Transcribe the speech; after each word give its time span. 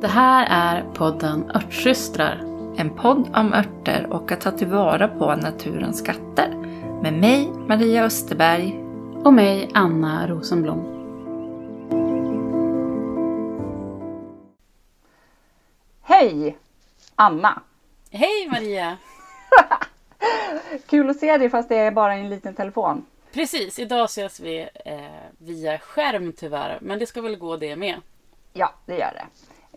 Det 0.00 0.08
här 0.08 0.46
är 0.50 0.94
podden 0.94 1.50
Örtsystrar. 1.54 2.40
En 2.76 2.90
podd 2.96 3.36
om 3.36 3.54
örter 3.54 4.06
och 4.10 4.32
att 4.32 4.40
ta 4.40 4.50
tillvara 4.50 5.08
på 5.08 5.36
naturens 5.36 5.98
skatter. 5.98 6.48
Med 7.02 7.12
mig, 7.12 7.50
Maria 7.68 8.04
Österberg. 8.04 8.84
Och 9.24 9.34
mig, 9.34 9.70
Anna 9.74 10.28
Rosenblom. 10.28 10.80
Hej! 16.02 16.58
Anna! 17.14 17.62
Hej 18.10 18.48
Maria! 18.50 18.96
Kul 20.86 21.10
att 21.10 21.18
se 21.18 21.38
dig 21.38 21.50
fast 21.50 21.68
det 21.68 21.76
är 21.76 21.90
bara 21.90 22.14
en 22.14 22.30
liten 22.30 22.54
telefon. 22.54 23.06
Precis, 23.32 23.78
idag 23.78 24.04
ses 24.04 24.40
vi 24.40 24.68
eh, 24.84 25.00
via 25.38 25.78
skärm 25.78 26.32
tyvärr. 26.32 26.78
Men 26.80 26.98
det 26.98 27.06
ska 27.06 27.22
väl 27.22 27.36
gå 27.36 27.56
det 27.56 27.76
med. 27.76 27.96
Ja, 28.52 28.74
det 28.86 28.98
gör 28.98 29.12
det. 29.12 29.26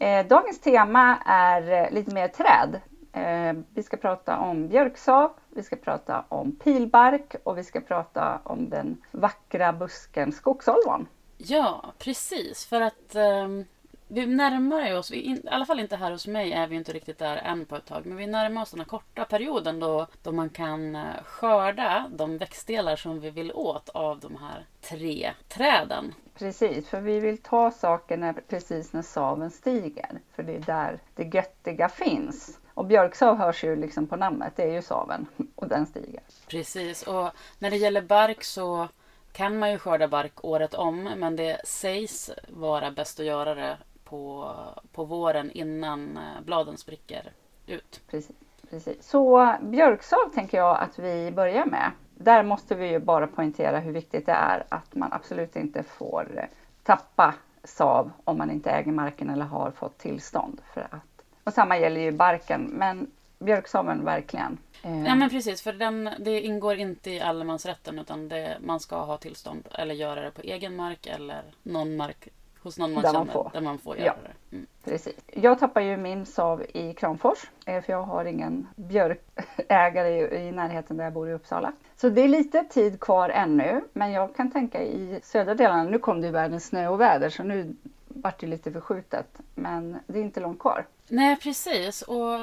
Eh, 0.02 0.28
dagens 0.28 0.60
tema 0.60 1.18
är 1.26 1.72
eh, 1.72 1.92
lite 1.92 2.14
mer 2.14 2.28
träd. 2.28 2.82
Eh, 3.14 3.64
vi 3.74 3.84
ska 3.84 3.98
prata 3.98 4.40
om 4.40 4.68
björksav, 4.68 5.32
vi 5.50 5.64
ska 5.64 5.76
prata 5.76 6.26
om 6.30 6.56
pilbark 6.56 7.36
och 7.44 7.58
vi 7.58 7.64
ska 7.64 7.82
prata 7.82 8.40
om 8.44 8.70
den 8.70 9.02
vackra 9.12 9.74
busken 9.74 10.32
skogsolvon. 10.32 11.08
Ja, 11.38 11.94
precis. 11.98 12.66
För 12.66 12.82
att 12.82 13.16
ehm, 13.16 13.66
vi 14.14 14.26
närmar 14.26 14.98
oss, 14.98 15.12
vi, 15.12 15.22
in, 15.22 15.38
i 15.38 15.48
alla 15.48 15.66
fall 15.66 15.80
inte 15.80 15.96
här 15.96 16.12
hos 16.12 16.28
mig 16.28 16.54
är 16.54 16.68
vi 16.68 16.76
inte 16.76 16.94
riktigt 16.94 17.20
där 17.20 17.38
än 17.38 17.66
på 17.66 17.76
ett 17.76 17.86
tag, 17.86 18.06
men 18.06 18.18
vi 18.18 18.28
närmar 18.28 18.62
oss 18.62 18.72
den 18.72 18.80
här 18.80 18.88
korta 18.88 19.26
perioden 19.26 19.80
då, 19.80 20.08
då 20.24 20.32
man 20.32 20.50
kan 20.50 20.96
eh, 20.96 21.24
skörda 21.24 22.10
de 22.16 22.38
växtdelar 22.38 22.96
som 22.96 23.20
vi 23.20 23.30
vill 23.30 23.52
åt 23.52 23.90
av 23.90 24.20
de 24.20 24.36
här 24.36 24.66
tre 24.82 25.32
träden. 25.48 26.14
Precis, 26.38 26.90
för 26.90 27.02
vi 27.02 27.20
vill 27.20 27.38
ta 27.38 27.72
saker 27.72 28.18
när, 28.18 28.34
precis 28.34 28.94
när 28.94 29.02
saven 29.02 29.52
stiger. 29.52 30.20
För 30.36 30.44
det 30.44 30.56
är 30.56 30.60
där 30.60 31.00
det 31.16 31.36
göttiga 31.36 31.90
finns. 31.90 32.60
Och 32.74 32.86
björksav 32.86 33.38
hörs 33.38 33.64
ju 33.64 33.76
liksom 33.76 34.08
på 34.08 34.16
namnet, 34.16 34.54
det 34.56 34.64
är 34.64 34.74
ju 34.74 34.82
saven 34.82 35.26
och 35.56 35.68
den 35.68 35.86
stiger. 35.86 36.22
Precis, 36.48 37.04
och 37.04 37.30
när 37.60 37.70
det 37.70 37.78
gäller 37.78 38.02
bark 38.02 38.44
så 38.44 38.88
kan 39.32 39.60
man 39.60 39.72
ju 39.72 39.78
skörda 39.78 40.08
bark 40.08 40.46
året 40.46 40.74
om, 40.74 41.04
men 41.04 41.36
det 41.36 41.62
sägs 41.66 42.32
vara 42.48 42.92
bäst 42.92 43.20
att 43.20 43.26
göra 43.26 43.56
det 43.56 43.78
på, 44.12 44.54
på 44.92 45.04
våren 45.04 45.52
innan 45.52 46.18
eh, 46.18 46.42
bladen 46.46 46.78
spricker 46.78 47.32
ut. 47.68 48.02
Precis, 48.08 48.36
precis. 48.70 49.08
Så 49.08 49.56
björksav 49.62 50.30
tänker 50.34 50.58
jag 50.58 50.80
att 50.80 51.00
vi 51.00 51.32
börjar 51.32 51.66
med. 51.66 51.92
Där 52.16 52.44
måste 52.44 52.76
vi 52.76 52.88
ju 52.88 53.00
bara 53.00 53.28
poängtera 53.28 53.80
hur 53.80 53.92
viktigt 53.92 54.26
det 54.26 54.32
är 54.32 54.64
att 54.70 54.96
man 54.96 55.14
absolut 55.14 55.56
inte 55.56 55.84
får 55.84 56.28
eh, 56.38 56.44
tappa 56.84 57.34
sav 57.64 58.12
om 58.24 58.38
man 58.38 58.52
inte 58.52 58.72
äger 58.72 58.92
marken 58.92 59.30
eller 59.30 59.46
har 59.46 59.72
fått 59.72 59.98
tillstånd. 59.98 60.62
För 60.74 60.82
att, 60.82 61.24
och 61.44 61.54
samma 61.54 61.78
gäller 61.78 62.02
ju 62.02 62.12
barken, 62.12 62.62
men 62.62 63.12
björksaven 63.40 64.06
verkligen. 64.06 64.58
Eh. 64.84 65.04
Ja 65.06 65.16
men 65.16 65.30
precis, 65.30 65.62
för 65.62 65.74
den, 65.74 66.10
det 66.20 66.42
ingår 66.42 66.76
inte 66.76 67.12
i 67.12 67.22
allemansrätten 67.22 68.00
utan 68.00 68.30
det, 68.30 68.58
man 68.62 68.80
ska 68.80 69.04
ha 69.04 69.18
tillstånd 69.18 69.68
eller 69.72 69.96
göra 69.96 70.22
det 70.22 70.32
på 70.32 70.42
egen 70.42 70.76
mark 70.76 71.08
eller 71.08 71.44
någon 71.64 71.96
mark 71.96 72.28
hos 72.64 72.78
någon 72.78 72.94
man 72.94 73.04
där 73.04 73.10
känner 73.10 73.26
man 73.26 73.34
får. 73.34 73.50
där 73.54 73.62
man 73.62 73.78
får 73.78 73.98
göra 73.98 74.06
Ja. 74.06 74.14
det. 74.24 74.56
Mm. 74.56 74.68
Precis. 74.84 75.16
Jag 75.28 75.60
tappar 75.60 75.82
ju 75.82 75.98
min 75.98 76.26
sav 76.26 76.64
i 76.74 76.94
Kramfors 76.94 77.50
eh, 77.66 77.82
för 77.84 77.94
jag 77.94 78.04
har 78.04 78.26
ingen 78.26 78.68
björkägare 78.76 80.38
i, 80.48 80.52
närheten 80.52 80.98
där 80.98 81.04
jag 81.04 81.14
bor 81.14 81.30
i 81.30 81.34
Uppsala. 81.34 81.72
Så 81.96 82.10
det 82.10 82.22
är 82.22 82.28
lite 82.28 82.64
tid 82.64 83.00
kvar 83.00 83.30
ännu, 83.30 83.82
men 83.94 84.12
jag 84.12 84.36
kan 84.36 84.52
tänka 84.52 84.82
i 84.84 85.20
södra 85.24 85.56
delarna, 85.56 85.84
nu 85.84 86.00
kom 86.00 86.22
det 86.22 86.28
ju 86.28 86.34
världens 86.34 86.66
snö 86.68 86.88
och 86.88 87.02
väder 87.02 87.30
så 87.30 87.44
nu 87.44 87.76
vart 88.08 88.40
det 88.40 88.48
lite 88.48 88.72
förskjutet. 88.72 89.28
Men 89.56 89.98
det 90.08 90.20
är 90.20 90.24
inte 90.24 90.40
långt 90.40 90.60
kvar. 90.60 90.86
Nej 91.08 91.36
precis, 91.36 92.02
och 92.02 92.40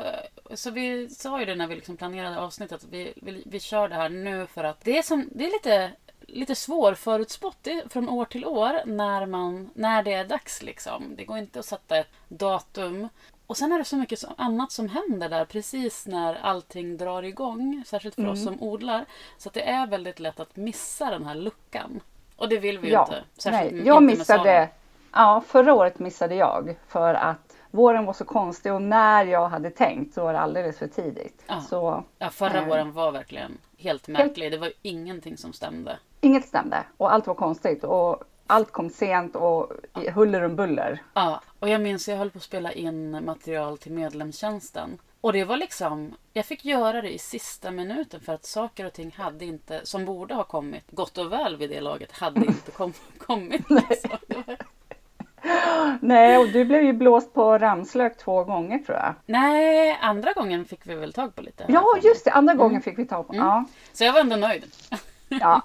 så 0.55 0.71
vi 0.71 1.09
sa 1.09 1.41
ju 1.41 1.47
det 1.47 1.55
när 1.55 1.67
vi 1.67 1.75
liksom 1.75 1.97
planerade 1.97 2.41
avsnittet 2.41 2.77
att 2.85 2.89
vi, 2.91 3.13
vi, 3.17 3.43
vi 3.47 3.61
kör 3.61 3.89
det 3.89 3.95
här 3.95 4.09
nu 4.09 4.47
för 4.47 4.65
att 4.65 4.81
det 4.85 4.99
är, 4.99 5.03
som, 5.03 5.29
det 5.33 5.45
är 5.45 5.53
lite 5.53 5.91
lite 6.29 6.55
svårförutspått 6.55 7.69
från 7.91 8.09
år 8.09 8.25
till 8.25 8.47
år 8.47 8.81
när, 8.87 9.27
man, 9.27 9.71
när 9.75 10.03
det 10.03 10.13
är 10.13 10.25
dags. 10.25 10.63
Liksom. 10.63 11.15
Det 11.17 11.25
går 11.25 11.39
inte 11.39 11.59
att 11.59 11.65
sätta 11.65 11.97
ett 11.97 12.09
datum. 12.29 13.09
Och 13.47 13.57
sen 13.57 13.73
är 13.73 13.79
det 13.79 13.85
så 13.85 13.97
mycket 13.97 14.25
annat 14.37 14.73
som 14.73 14.89
händer 14.89 15.29
där 15.29 15.45
precis 15.45 16.07
när 16.07 16.35
allting 16.35 16.97
drar 16.97 17.23
igång. 17.23 17.83
Särskilt 17.87 18.15
för 18.15 18.27
oss 18.29 18.45
som 18.45 18.63
odlar. 18.63 19.05
Så 19.39 19.49
att 19.49 19.55
det 19.55 19.69
är 19.69 19.87
väldigt 19.87 20.21
lätt 20.21 20.41
att 20.41 20.57
missa 20.57 21.11
den 21.11 21.25
här 21.27 21.35
luckan. 21.35 22.01
Och 22.37 22.49
det 22.49 22.59
vill 22.59 22.79
vi 22.79 22.87
ju 22.87 22.93
Ja, 22.93 23.03
inte. 23.05 23.25
Särskilt 23.37 23.63
nej, 23.73 23.79
inte 23.79 23.89
jag 23.89 24.03
med 24.03 24.19
missade, 24.19 24.69
ja 25.13 25.43
förra 25.47 25.75
året 25.75 25.99
missade 25.99 26.35
jag 26.35 26.77
för 26.89 27.15
att 27.15 27.57
våren 27.71 28.05
var 28.05 28.13
så 28.13 28.25
konstig 28.25 28.73
och 28.73 28.83
när 28.83 29.25
jag 29.25 29.49
hade 29.49 29.71
tänkt 29.71 30.15
så 30.15 30.23
var 30.23 30.33
det 30.33 30.41
alldeles 30.41 30.79
för 30.79 30.87
tidigt. 30.89 31.43
Ja. 31.47 31.61
Så 31.61 32.05
Ja, 32.19 32.31
förra 32.31 32.59
Eh. 32.59 32.67
våren 32.69 32.93
var 32.93 33.13
verkligen 33.13 33.59
helt 33.79 34.09
märklig. 34.09 34.53
Det 34.53 34.59
var 34.59 34.67
ju 34.67 34.73
ingenting 34.83 35.37
som 35.37 35.53
stämde. 35.53 35.99
Inget 36.21 36.49
stämde 36.49 36.85
och 36.97 37.13
allt 37.13 37.27
var 37.27 37.35
konstigt 37.35 37.85
och 37.85 38.25
allt 38.47 38.73
kom 38.73 38.91
sent 38.91 39.37
och 39.37 39.73
huller 40.15 40.43
om 40.43 40.57
buller. 40.57 41.03
Ja, 41.15 41.41
och 41.59 41.69
jag 41.69 41.81
minns 41.81 42.09
jag 42.09 42.17
höll 42.17 42.31
på 42.31 42.39
att 42.39 42.43
spela 42.43 42.73
in 42.73 43.25
material 43.25 43.79
till 43.79 43.93
medlemstjänsten. 43.93 44.99
Och 45.21 45.33
det 45.33 45.45
var 45.45 45.57
liksom, 45.57 46.15
jag 46.33 46.45
fick 46.47 46.65
göra 46.65 47.03
det 47.03 47.15
i 47.15 47.19
sista 47.19 47.71
minuten 47.71 48.21
för 48.21 48.35
att 48.35 48.45
saker 48.45 48.87
och 48.87 48.93
ting 48.93 49.15
hade 49.17 49.45
inte, 49.45 49.81
som 49.85 50.05
borde 50.05 50.35
ha 50.35 50.45
kommit, 50.45 50.85
gott 50.91 51.19
och 51.19 51.33
väl 51.33 51.57
vid 51.57 51.71
det 51.71 51.81
laget, 51.81 52.13
hade 52.13 52.41
inte 52.47 52.71
kom, 52.71 52.93
kommit. 53.19 53.71
Liksom. 53.71 54.19
Nej, 56.01 56.39
och 56.39 56.49
du 56.49 56.65
blev 56.65 56.83
ju 56.83 56.93
blåst 56.93 57.35
på 57.35 57.59
ramslök 57.59 58.19
två 58.19 58.45
gånger 58.45 58.79
tror 58.79 58.99
jag. 58.99 59.15
Nej, 59.27 59.99
andra 60.01 60.33
gången 60.33 60.65
fick 60.65 60.87
vi 60.87 60.95
väl 60.95 61.13
tag 61.13 61.35
på 61.35 61.43
lite. 61.43 61.65
Ja, 61.69 61.85
just 62.03 62.25
det. 62.25 62.31
Andra 62.31 62.55
gången 62.55 62.83
fick 62.83 62.99
vi 62.99 63.07
ta 63.07 63.23
på. 63.23 63.37
Ja. 63.37 63.65
Så 63.93 64.05
jag 64.05 64.13
var 64.13 64.21
ändå 64.21 64.37
nöjd 64.37 64.65
ja. 65.29 65.63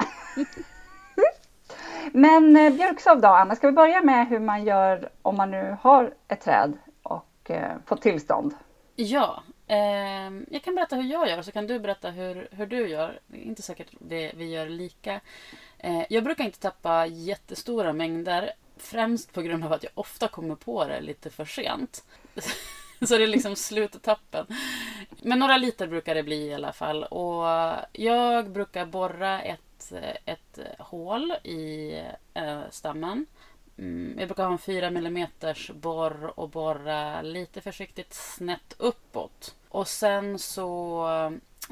Men 2.11 2.55
eh, 2.55 2.73
björksav 2.73 3.21
då, 3.21 3.27
Anna, 3.27 3.55
ska 3.55 3.67
vi 3.67 3.73
börja 3.73 4.01
med 4.01 4.27
hur 4.27 4.39
man 4.39 4.65
gör 4.65 5.09
om 5.21 5.37
man 5.37 5.51
nu 5.51 5.77
har 5.81 6.13
ett 6.27 6.41
träd 6.41 6.77
och 7.03 7.51
eh, 7.51 7.71
fått 7.85 8.01
tillstånd? 8.01 8.53
Ja, 8.95 9.43
eh, 9.67 10.31
jag 10.49 10.61
kan 10.63 10.75
berätta 10.75 10.95
hur 10.95 11.03
jag 11.03 11.29
gör 11.29 11.41
så 11.41 11.51
kan 11.51 11.67
du 11.67 11.79
berätta 11.79 12.09
hur, 12.09 12.47
hur 12.51 12.65
du 12.65 12.87
gör. 12.87 13.19
Det 13.27 13.37
är 13.37 13.41
inte 13.41 13.61
säkert 13.61 13.87
det 13.99 14.31
vi 14.35 14.49
gör 14.49 14.69
lika. 14.69 15.19
Eh, 15.77 16.03
jag 16.09 16.23
brukar 16.23 16.43
inte 16.43 16.59
tappa 16.59 17.05
jättestora 17.05 17.93
mängder. 17.93 18.51
Främst 18.77 19.33
på 19.33 19.41
grund 19.41 19.63
av 19.65 19.73
att 19.73 19.83
jag 19.83 19.91
ofta 19.95 20.27
kommer 20.27 20.55
på 20.55 20.85
det 20.85 21.01
lite 21.01 21.29
för 21.29 21.45
sent. 21.45 22.03
Så 23.07 23.17
det 23.17 23.23
är 23.23 23.27
liksom 23.27 23.55
slutetappen. 23.55 24.45
Men 25.21 25.39
några 25.39 25.57
liter 25.57 25.87
brukar 25.87 26.15
det 26.15 26.23
bli 26.23 26.45
i 26.47 26.53
alla 26.53 26.73
fall. 26.73 27.03
Och 27.03 27.45
jag 27.91 28.51
brukar 28.51 28.85
borra 28.85 29.41
ett, 29.41 29.91
ett 30.25 30.59
hål 30.79 31.31
i 31.43 31.93
äh, 32.33 32.61
stammen. 32.69 33.25
Mm, 33.77 34.15
jag 34.19 34.27
brukar 34.27 34.43
ha 34.45 34.51
en 34.51 34.57
4 34.57 34.87
mm 34.87 35.27
borr 35.73 36.39
och 36.39 36.49
borra 36.49 37.21
lite 37.21 37.61
försiktigt 37.61 38.13
snett 38.13 38.75
uppåt. 38.77 39.55
Och 39.69 39.87
sen 39.87 40.39
så 40.39 41.07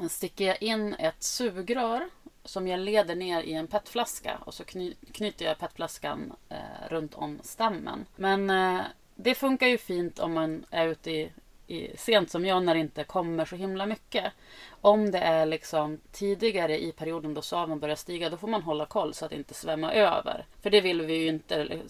eh, 0.00 0.08
sticker 0.08 0.44
jag 0.44 0.62
in 0.62 0.94
ett 0.94 1.22
sugrör 1.22 2.08
som 2.44 2.68
jag 2.68 2.80
leder 2.80 3.14
ner 3.14 3.42
i 3.42 3.52
en 3.52 3.66
petflaska 3.66 4.38
och 4.44 4.54
så 4.54 4.64
kny- 4.64 5.12
knyter 5.12 5.44
jag 5.44 5.58
petflaskan 5.58 6.32
eh, 6.48 6.88
runt 6.88 7.14
om 7.14 7.38
stammen. 7.42 8.06
Men 8.16 8.50
eh, 8.50 8.80
det 9.22 9.34
funkar 9.34 9.66
ju 9.66 9.78
fint 9.78 10.18
om 10.18 10.32
man 10.32 10.64
är 10.70 10.88
ute 10.88 11.10
i, 11.10 11.32
sent 11.96 12.30
som 12.30 12.44
jag 12.46 12.64
när 12.64 12.74
det 12.74 12.80
inte 12.80 13.04
kommer 13.04 13.44
så 13.44 13.56
himla 13.56 13.86
mycket. 13.86 14.32
Om 14.80 15.10
det 15.10 15.18
är 15.18 15.46
liksom 15.46 15.98
tidigare 16.12 16.82
i 16.82 16.92
perioden 16.92 17.34
då 17.34 17.42
saven 17.42 17.80
börjar 17.80 17.96
stiga 17.96 18.30
då 18.30 18.36
får 18.36 18.48
man 18.48 18.62
hålla 18.62 18.86
koll 18.86 19.14
så 19.14 19.24
att 19.24 19.30
det 19.30 19.36
inte 19.36 19.54
svämmar 19.54 19.92
över. 19.92 20.46
För 20.62 20.70
det 20.70 20.80
vill 20.80 21.02
vi 21.02 21.14
ju 21.14 21.28
inte. 21.28 21.80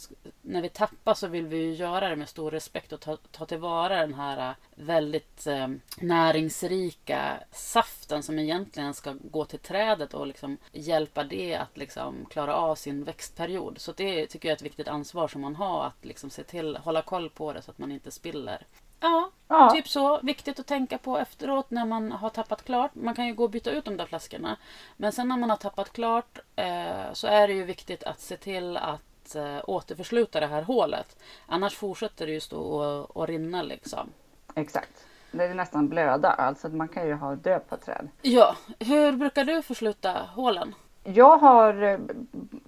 När 0.43 0.63
vi 0.63 0.69
tappar 0.69 1.15
så 1.15 1.27
vill 1.27 1.47
vi 1.47 1.57
ju 1.57 1.75
göra 1.75 2.09
det 2.09 2.17
med 2.17 2.29
stor 2.29 2.51
respekt 2.51 2.93
och 2.93 3.01
ta, 3.01 3.17
ta 3.31 3.47
tillvara 3.47 4.01
den 4.01 4.15
här 4.15 4.49
äh, 4.51 4.55
väldigt 4.75 5.47
eh, 5.47 5.69
näringsrika 6.01 7.39
saften 7.51 8.23
som 8.23 8.39
egentligen 8.39 8.95
ska 8.95 9.15
gå 9.31 9.45
till 9.45 9.59
trädet 9.59 10.15
och 10.15 10.27
liksom 10.27 10.57
hjälpa 10.73 11.25
det 11.25 11.55
att 11.55 11.77
liksom 11.77 12.27
klara 12.31 12.55
av 12.55 12.75
sin 12.75 13.05
växtperiod. 13.05 13.79
Så 13.79 13.93
det 13.93 14.27
tycker 14.27 14.49
jag 14.49 14.53
är 14.53 14.57
ett 14.57 14.63
viktigt 14.63 14.89
ansvar 14.89 15.29
som 15.29 15.41
man 15.41 15.57
har 15.57 15.85
att 15.85 16.05
liksom 16.05 16.31
se 16.31 16.45
till, 16.45 16.77
hålla 16.77 17.03
koll 17.03 17.31
på 17.31 17.53
det 17.53 17.63
så 17.63 17.71
att 17.71 17.79
man 17.79 17.93
inte 17.93 18.11
spiller. 18.11 18.67
Ja, 19.03 19.31
Ja. 19.49 19.71
typ 19.71 19.89
så. 19.89 20.21
Viktigt 20.23 20.61
att 20.61 20.67
tänka 20.67 20.99
på 20.99 21.19
efteråt 21.19 21.71
när 21.71 21.85
man 21.85 22.13
har 22.13 22.31
tappat 22.31 22.65
klart. 22.65 22.91
Man 22.95 23.15
kan 23.15 23.27
ju 23.27 23.35
gå 23.35 23.45
och 23.45 23.51
byta 23.51 23.71
ut 23.71 23.85
de 23.85 23.97
där 23.97 24.07
flaskorna. 24.07 24.57
Men 24.97 25.13
sen 25.13 25.29
när 25.29 25.37
man 25.37 25.51
har 25.51 25.57
tappat 25.57 25.93
klart 25.93 26.39
eh, 26.57 27.13
så 27.13 27.27
är 27.27 27.49
det 27.49 27.55
ju 27.55 27.65
viktigt 27.65 28.05
att 28.05 28.21
se 28.21 28.37
till 28.37 28.77
att 28.77 29.35
eh, 29.35 29.59
återförsluta 29.65 30.41
det 30.41 30.47
här 30.47 30.63
hålet. 30.63 31.17
Annars 31.47 31.75
fortsätter 31.77 32.27
det 32.27 32.33
ju 32.33 32.41
stå 32.41 32.61
och, 32.61 33.17
och 33.17 33.27
rinna 33.29 33.63
liksom. 33.63 34.09
Exakt. 34.55 35.07
Det 35.31 35.45
är 35.45 35.55
nästan 35.55 35.89
blöda, 35.89 36.29
alltså 36.31 36.69
man 36.69 36.89
kan 36.89 37.07
ju 37.07 37.15
ha 37.15 37.35
död 37.35 37.69
på 37.69 37.77
träd. 37.77 38.09
Ja, 38.23 38.57
hur 38.79 39.13
brukar 39.13 39.45
du 39.45 39.63
försluta 39.63 40.13
hålen? 40.35 40.75
Jag 41.05 41.39
har 41.39 41.83
eh, 41.83 41.99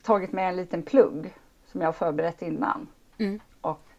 tagit 0.03 0.33
med 0.33 0.49
en 0.49 0.57
liten 0.57 0.83
plugg 0.83 1.35
som 1.73 1.81
jag 1.81 1.89
har 1.89 1.93
förberett 1.93 2.43
innan. 2.43 2.87
Mm. 3.19 3.41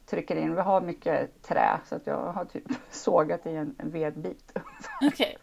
Trycker 0.10 0.36
in. 0.36 0.56
Vi 0.56 0.62
har 0.62 0.81
mycket 0.81 1.42
trä 1.44 1.80
så 1.90 1.96
att 1.96 2.07
jag 2.07 2.34
har 2.34 2.46
typ 2.46 2.63
sågat 2.92 3.46
i 3.46 3.50
en, 3.50 3.75
vedbit. 3.78 4.52
Okej. 5.02 5.38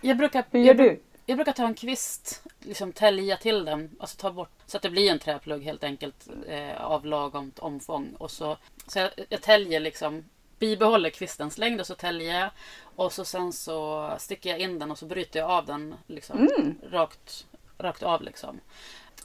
Jag 0.00 0.16
brukar... 0.16 0.44
Hur 0.50 0.58
gör 0.60 0.66
jag, 0.66 0.76
du? 0.76 1.00
Jag 1.26 1.36
brukar 1.36 1.52
ta 1.52 1.66
en 1.66 1.74
kvist, 1.74 2.42
liksom 2.58 2.92
tälja 2.92 3.36
till 3.36 3.64
den, 3.64 3.96
alltså 4.00 4.16
ta 4.16 4.32
bort 4.32 4.50
så 4.66 4.76
att 4.76 4.82
det 4.82 4.90
blir 4.90 5.10
en 5.10 5.18
träplugg 5.18 5.62
helt 5.64 5.84
enkelt 5.84 6.28
eh, 6.46 6.84
av 6.84 7.06
lagom 7.06 7.52
omfång. 7.58 8.14
Och 8.18 8.30
så, 8.30 8.56
så 8.86 8.98
jag, 8.98 9.10
jag 9.28 9.42
täljer 9.42 9.80
liksom, 9.80 10.24
bibehåller 10.58 11.10
kvistens 11.10 11.58
längd 11.58 11.80
och 11.80 11.86
så 11.86 11.94
täljer 11.94 12.40
jag. 12.40 12.50
Och 12.82 13.12
så 13.12 13.24
sen 13.24 13.52
så 13.52 14.10
sticker 14.18 14.50
jag 14.50 14.58
in 14.58 14.78
den 14.78 14.90
och 14.90 14.98
så 14.98 15.06
bryter 15.06 15.40
jag 15.40 15.50
av 15.50 15.66
den 15.66 15.94
liksom 16.06 16.38
Mm. 16.38 16.74
rakt, 16.90 17.46
rakt 17.78 18.02
av 18.02 18.22
liksom. 18.22 18.60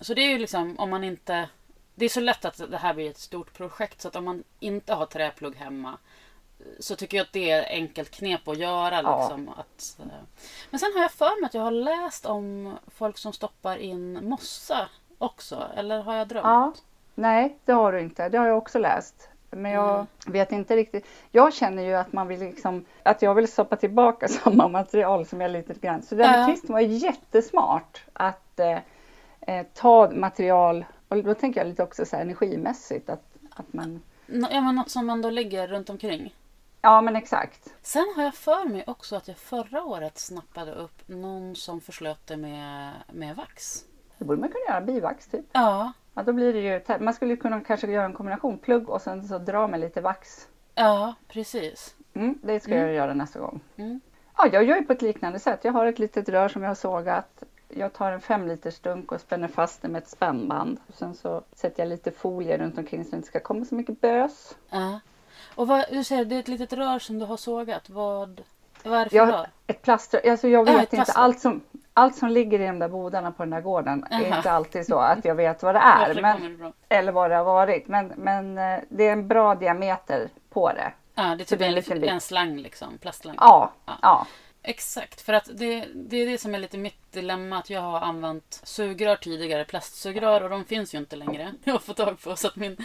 Så 0.02 0.14
det 0.14 0.22
är 0.22 0.30
ju 0.30 0.38
liksom 0.38 0.80
om 0.80 0.90
man 0.90 1.04
inte 1.04 1.50
det 1.96 2.06
är 2.06 2.10
så 2.10 2.20
lätt 2.20 2.46
att 2.46 2.72
det 2.72 2.78
här 2.78 2.94
blir 2.94 3.10
ett 3.10 3.18
stort 3.18 3.54
projekt 3.54 4.02
så 4.02 4.08
att 4.08 4.16
om 4.16 4.26
man 4.26 4.44
inte 4.60 4.94
har 4.94 5.06
träplugg 5.06 5.56
hemma 5.56 5.98
så 6.80 6.96
tycker 6.96 7.18
jag 7.18 7.26
att 7.26 7.34
det 7.34 7.52
är 7.52 7.62
ett 7.62 7.70
enkelt 7.70 8.12
knep 8.12 8.48
att 8.48 8.58
göra. 8.58 9.02
Ja. 9.02 9.20
Liksom, 9.20 9.50
att, 9.50 9.98
eh. 10.00 10.06
Men 10.70 10.80
sen 10.80 10.92
har 10.96 11.02
jag 11.02 11.12
för 11.12 11.42
mig 11.42 11.48
att 11.48 11.54
jag 11.54 11.62
har 11.62 11.72
läst 11.72 12.26
om 12.26 12.74
folk 12.88 13.18
som 13.18 13.34
stoppar 13.34 13.78
in 13.78 14.30
mossa 14.30 14.90
också. 15.18 15.64
Eller 15.76 16.02
har 16.02 16.16
jag 16.16 16.28
drömt? 16.28 16.44
Ja. 16.46 16.74
Nej, 17.16 17.58
det 17.66 17.72
har 17.72 17.92
du 17.92 18.00
inte. 18.00 18.30
Det 18.30 18.38
har 18.38 18.48
jag 18.48 18.58
också 18.58 18.80
läst. 18.80 19.30
Men 19.52 19.72
jag 19.72 19.94
Mm. 19.96 20.06
vet 20.26 20.52
inte 20.52 20.76
riktigt. 20.76 21.06
Jag 21.32 21.54
känner 21.54 21.84
ju 21.84 21.94
att 21.94 22.14
man 22.14 22.28
vill 22.28 22.40
liksom, 22.40 22.86
att 23.04 23.22
jag 23.22 23.36
vill 23.36 23.48
stoppa 23.52 23.76
tillbaka 23.76 24.28
samma 24.44 24.68
material 24.68 25.26
som 25.26 25.42
jag 25.42 25.52
lite 25.52 25.74
grann. 25.74 26.02
Så 26.02 26.16
den 26.16 26.40
Ja. 26.40 26.48
kvisten 26.48 26.74
var 26.74 26.80
jättesmart 26.80 28.04
att 28.14 28.60
eh, 28.60 28.78
eh, 29.42 29.66
ta 29.74 30.10
material, 30.12 30.86
och 31.08 31.24
då 31.24 31.34
tänker 31.34 31.60
jag 31.60 31.68
lite 31.68 31.84
också 31.84 32.06
så 32.06 32.16
här 32.16 32.24
energimässigt 32.24 33.10
att, 33.10 33.24
att 33.50 33.74
man, 33.74 34.02
Ja, 34.28 34.62
men 34.62 34.76
något 34.76 34.90
som 34.92 35.10
ändå 35.10 35.30
ligger 35.30 35.68
runt 35.68 35.90
omkring. 35.90 36.36
ja 36.82 37.02
men 37.02 37.16
exakt. 37.16 37.74
Sen 37.82 38.14
har 38.16 38.24
jag 38.24 38.36
för 38.36 38.66
mig 38.70 38.84
också 38.88 39.16
att 39.16 39.28
jag 39.28 39.38
förra 39.38 39.84
året 39.84 40.18
snappade 40.18 40.72
upp 40.74 41.02
någon 41.08 41.56
som 41.56 41.82
förslöt 41.82 42.28
det 42.28 42.38
med, 42.38 42.92
med 43.14 43.36
vax. 43.36 43.86
Det 44.18 44.26
borde 44.26 44.40
man 44.42 44.50
kunna 44.50 44.66
göra, 44.76 44.82
bivax 44.82 45.28
typ. 45.28 45.46
Ja, 45.52 45.92
Ja, 46.18 46.24
då 46.24 46.34
blir 46.34 46.54
det 46.54 46.60
ju, 46.60 47.00
man 47.04 47.14
skulle 47.14 47.36
kunna 47.36 47.62
kanske 47.62 47.88
göra 47.88 48.06
en 48.06 48.14
kombination, 48.14 48.58
plugg 48.58 48.90
och 48.90 49.02
sen 49.02 49.28
så 49.28 49.38
dra 49.38 49.68
med 49.68 49.80
lite 49.80 50.02
vax. 50.02 50.48
ja 50.76 51.14
precis. 51.28 51.96
Mm, 52.14 52.40
det 52.44 52.60
ska 52.60 52.72
Mm. 52.72 52.86
jag 52.86 52.94
göra 52.96 53.14
nästa 53.14 53.40
gång. 53.40 53.60
Mm. 53.76 54.00
Ja, 54.38 54.48
jag 54.54 54.64
gör 54.64 54.76
ju 54.76 54.84
på 54.84 54.94
ett 54.94 55.02
liknande 55.02 55.40
sätt. 55.40 55.60
Jag 55.64 55.72
har 55.72 55.86
ett 55.86 56.00
litet 56.00 56.30
rör 56.30 56.48
som 56.50 56.62
jag 56.64 56.70
har 56.70 56.76
sågat. 56.76 57.44
Jag 57.78 57.94
tar 57.94 58.12
en 58.12 58.22
fem 58.22 58.48
liters 58.48 58.80
dunk 58.80 59.12
och 59.12 59.22
spänner 59.22 59.48
fast 59.48 59.82
det 59.82 59.88
med 59.88 60.04
ett 60.04 60.10
spännband. 60.10 60.80
Sen 60.94 61.16
så 61.16 61.42
sätter 61.54 61.84
jag 61.84 61.90
lite 61.90 62.12
folie 62.12 62.58
runt 62.58 62.78
omkring 62.78 63.04
så 63.06 63.10
det 63.12 63.16
inte 63.16 63.28
ska 63.28 63.40
komma 63.40 63.66
så 63.66 63.76
mycket 63.76 64.02
bös. 64.02 64.56
Ja. 64.70 65.00
Och 65.56 65.68
vad, 65.68 65.86
du 65.92 66.04
säger 66.04 66.26
det 66.26 66.36
är 66.36 66.40
ett 66.40 66.48
litet 66.48 66.74
rör 66.74 67.00
som 67.00 67.20
du 67.20 67.26
har 67.26 67.38
sågat. 67.38 67.90
Vad, 67.90 68.42
vad 68.84 69.00
är 69.00 69.04
det 69.04 69.10
för 69.10 69.18
Jag- 69.18 69.30
rör? 69.30 69.48
Ett 69.68 69.82
plaströr, 69.82 70.30
alltså 70.30 70.48
jag 70.48 70.68
Ja, 70.70 70.72
vet 70.74 70.76
ett 70.76 70.82
inte, 70.94 70.96
plaster. 70.96 71.20
allt 71.22 71.40
som, 71.40 71.62
allt 71.94 72.16
som 72.16 72.30
ligger 72.30 72.60
i 72.62 72.66
de 72.68 72.80
där 72.80 72.90
bodarna 72.90 73.32
på 73.32 73.44
den 73.44 73.50
där 73.50 73.62
gården 73.62 74.06
är 74.12 74.26
Aha. 74.28 74.38
inte 74.38 74.52
alltid 74.52 74.86
så 74.86 74.98
att 74.98 75.26
jag 75.26 75.36
vet 75.36 75.64
vad 75.64 75.76
det 75.76 75.80
är. 75.80 76.22
Men, 76.22 76.74
eller 76.90 77.12
vad 77.12 77.30
det 77.32 77.36
har 77.36 77.44
varit. 77.44 77.88
Men, 77.88 78.08
men 78.18 78.58
eh, 78.58 78.80
det 78.90 79.08
är 79.08 79.14
en 79.14 79.28
bra 79.28 79.56
diameter 79.56 80.30
på 80.50 80.70
det. 80.70 80.92
Ja, 81.16 81.24
det 81.24 81.44
är 81.44 81.46
typ 81.46 81.60
det 81.60 81.66
är 81.66 81.70
en, 81.70 81.78
en 81.78 82.00
liten 82.00 82.04
en 82.04 82.22
slang 82.22 82.58
liksom. 82.58 82.98
Plastslang. 82.98 83.36
Ja, 83.40 83.72
Ja. 83.86 83.94
ja. 84.02 84.28
Exakt, 84.68 85.22
för 85.22 85.34
att 85.34 85.50
det, 85.54 85.86
det 85.96 86.18
är 86.18 86.26
det 86.26 86.38
som 86.38 86.56
är 86.56 86.60
lite 86.60 86.78
mitt 86.78 87.12
dilemma. 87.12 87.58
Att 87.58 87.70
jag 87.70 87.82
har 87.82 88.00
använt 88.00 88.62
sugrör 88.64 89.16
tidigare, 89.16 89.66
plastsugrör, 89.66 90.44
och 90.44 90.50
de 90.50 90.66
finns 90.66 90.94
ju 90.94 90.98
inte 90.98 91.16
längre. 91.16 91.54
Jag 91.64 91.74
har 91.74 91.80
fått 91.80 91.98
tag 91.98 92.22
på. 92.22 92.36
Så 92.36 92.48
att 92.48 92.56
min, 92.56 92.78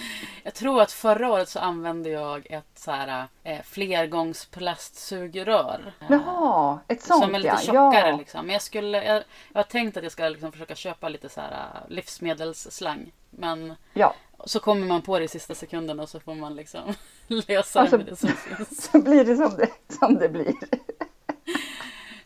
jag 0.42 0.54
tror 0.54 0.82
att 0.82 0.92
förra 0.92 1.32
året 1.32 1.48
så 1.48 1.58
använde 1.58 2.10
jag 2.10 2.46
ett 2.50 2.78
så 2.78 2.90
här, 2.90 3.26
eh, 3.44 3.62
flergångsplastsugrör. 3.62 5.92
Eh, 6.00 6.06
Jaha, 6.10 6.78
ett 6.88 7.02
sånt 7.02 7.24
som 7.24 7.34
är 7.34 7.38
lite 7.38 7.58
tjockare 7.62 8.08
ja. 8.08 8.16
liksom. 8.16 8.46
Men 8.46 8.52
jag, 8.52 8.62
skulle, 8.62 9.04
jag, 9.04 9.16
jag 9.52 9.58
har 9.58 9.62
tänkt 9.62 9.96
att 9.96 10.02
jag 10.02 10.12
ska 10.12 10.28
liksom 10.28 10.52
försöka 10.52 10.74
köpa 10.74 11.08
lite 11.08 11.28
så 11.28 11.40
här 11.40 11.52
eh, 11.52 11.58
livsmedelsslang. 11.88 13.12
Men 13.30 13.74
Ja, 13.92 14.14
så 14.44 14.60
kommer 14.60 14.86
man 14.86 15.02
på 15.02 15.18
det 15.18 15.24
i 15.24 15.28
sista 15.28 15.54
sekunden 15.54 16.00
och 16.00 16.08
så 16.08 16.20
får 16.20 16.34
man 16.34 16.56
liksom 16.56 16.94
lösa 17.26 17.80
Alltså- 17.80 17.96
det 17.96 18.04
med 18.04 18.12
det 18.12 18.16
som 18.16 18.28
finns. 18.28 18.82
så 18.92 19.02
blir 19.02 19.24
det 19.24 19.36
som 19.36 19.56
det, 19.56 19.68
som 19.98 20.14
det 20.14 20.28
blir. 20.28 20.54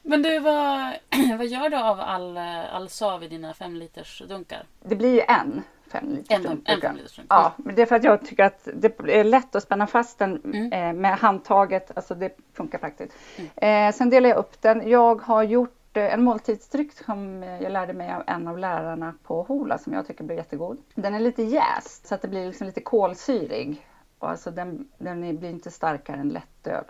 Men 0.06 0.22
du, 0.22 0.38
vad, 0.38 0.92
vad 1.38 1.46
gör 1.46 1.68
du 1.70 1.76
av 1.76 2.00
all, 2.00 2.38
all 2.72 2.88
sav 2.88 3.22
i 3.22 3.28
dina 3.28 3.54
fem 3.54 3.76
liters 3.76 4.22
dunkar? 4.28 4.62
Det 4.82 4.96
blir 4.96 5.14
ju 5.14 5.20
en 5.20 5.62
fem 5.92 6.08
liters 6.08 6.36
En, 6.36 6.42
dunk, 6.42 6.52
en 6.68 6.74
brukar- 6.74 6.88
fem 6.88 6.96
liters 6.96 7.16
dunk? 7.16 7.26
Ja, 7.30 7.52
men 7.56 7.74
det 7.74 7.82
är 7.82 7.86
för 7.86 7.96
att 7.96 8.04
jag 8.04 8.26
tycker 8.26 8.44
att 8.44 8.68
det 8.74 9.00
är 9.08 9.24
lätt 9.24 9.54
att 9.54 9.62
spänna 9.62 9.86
fast 9.86 10.18
den 10.18 10.40
Mm. 10.44 10.72
eh, 10.72 10.92
med 11.00 11.18
handtaget. 11.18 11.90
Alltså 11.96 12.14
det 12.14 12.36
funkar 12.52 12.78
faktiskt. 12.78 13.12
Eh, 13.56 13.92
sen 13.92 14.10
delar 14.10 14.28
jag 14.28 14.38
upp 14.38 14.62
den. 14.62 14.88
Jag 14.88 15.22
har 15.22 15.42
gjort 15.42 15.96
eh, 15.96 16.14
en 16.14 16.24
måltidsdryck 16.24 16.92
som 16.92 17.42
jag 17.42 17.72
lärde 17.72 17.92
mig 17.92 18.12
av 18.14 18.22
en 18.26 18.48
av 18.48 18.58
lärarna 18.58 19.14
på 19.22 19.42
Hola 19.42 19.78
som 19.78 19.92
jag 19.92 20.06
tycker 20.06 20.24
blir 20.24 20.36
jättegod. 20.36 20.78
Den 20.94 21.14
är 21.14 21.20
lite 21.20 21.42
jäst 21.42 22.06
så 22.06 22.14
att 22.14 22.22
det 22.22 22.28
blir 22.28 22.46
liksom 22.46 22.66
lite 22.66 22.80
kolsyrig. 22.80 23.86
Alltså 24.18 24.50
den, 24.50 24.88
den 24.98 25.36
blir 25.38 25.50
inte 25.50 25.70
starkare 25.70 26.16
än 26.16 26.28
lättöl. 26.28 26.84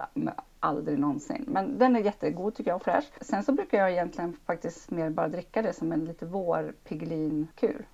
Aldrig 0.65 0.99
någonsin. 0.99 1.45
Men 1.49 1.79
den 1.79 1.97
är 1.97 2.01
jättegod 2.01 2.55
tycker 2.55 2.71
jag 2.71 2.77
och 2.77 2.85
fräsch. 2.85 3.05
Sen 3.21 3.45
så 3.45 3.53
brukar 3.53 3.79
jag 3.79 3.93
egentligen 3.93 4.37
faktiskt 4.47 4.91
mer 4.91 5.11
bara 5.11 5.29
dricka 5.29 5.63
det 5.63 5.73
som 5.73 5.93
en 5.93 6.05
lite 6.05 6.27
vår. 6.27 6.75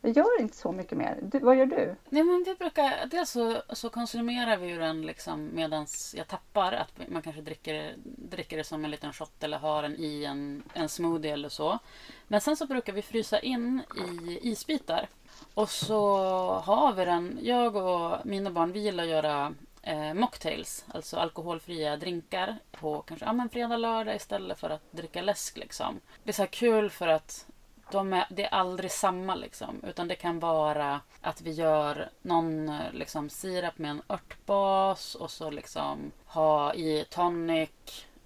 Jag 0.01 0.17
gör 0.17 0.41
inte 0.41 0.57
så 0.57 0.73
mycket 0.73 0.99
mer. 0.99 1.19
Du, 1.23 1.39
vad 1.39 1.57
gör 1.57 1.67
du? 1.67 1.97
Nej, 2.09 2.25
men 2.25 2.45
vi 2.47 2.55
brukar, 2.55 3.07
dels 3.11 3.31
så, 3.31 3.63
så 3.69 3.91
konsumerar 3.91 4.57
vi 4.57 4.69
ju 4.69 4.79
den 4.79 5.03
liksom 5.03 5.51
medans 5.55 6.15
jag 6.19 6.29
tappar. 6.29 6.73
Att 6.73 7.11
man 7.11 7.23
kanske 7.23 7.43
dricker, 7.43 7.95
dricker 8.05 8.57
det 8.57 8.65
som 8.65 8.85
en 8.85 8.91
liten 8.91 9.13
shot 9.13 9.45
eller 9.45 9.59
har 9.59 9.83
den 9.83 9.97
i 9.99 10.25
en, 10.25 10.63
en 10.75 10.89
smoothie 10.89 11.33
eller 11.33 11.49
så. 11.49 11.79
Men 12.29 12.41
sen 12.41 12.57
så 12.57 12.67
brukar 12.67 12.93
vi 12.93 13.03
frysa 13.03 13.39
in 13.39 13.83
i 14.29 14.51
isbitar. 14.51 15.09
Och 15.55 15.71
så 15.71 16.19
har 16.53 16.93
vi 16.93 17.05
den, 17.05 17.39
jag 17.43 17.77
och 17.77 18.27
mina 18.27 18.51
barn, 18.51 18.73
vi 18.73 18.81
gillar 18.81 19.05
att 19.05 19.11
göra 19.11 19.55
eh, 19.83 20.15
mocktails, 20.15 20.85
alltså 20.95 21.17
alkoholfria 21.17 21.97
drinkar 21.97 22.57
på 22.71 23.03
kanske 23.03 23.27
ja, 23.27 23.33
men 23.33 23.49
fredag, 23.49 23.77
lördag 23.77 24.17
istället 24.17 24.59
för 24.59 24.71
att 24.71 24.93
dricka 24.93 25.23
läsk. 25.23 25.57
Liksom. 25.57 26.01
Det 26.25 26.31
är 26.31 26.35
så 26.35 26.47
kul 26.47 26.91
för 26.91 27.09
att 27.09 27.47
de 27.91 28.13
är, 28.13 28.27
det 28.31 28.45
är 28.45 28.55
aldrig 28.55 28.91
samma 28.91 29.35
liksom. 29.35 29.81
Utan 29.87 30.09
det 30.09 30.15
kan 30.15 30.39
vara 30.41 31.01
att 31.21 31.41
vi 31.43 31.51
gör 31.51 32.11
någon 32.23 32.73
liksom, 32.93 33.31
sirap 33.31 33.79
med 33.79 33.91
en 33.91 34.03
örtbas 34.09 35.15
och 35.15 35.31
så 35.31 35.51
liksom 35.51 36.13
ha 36.27 36.75
i 36.75 37.05
tonic, 37.11 37.71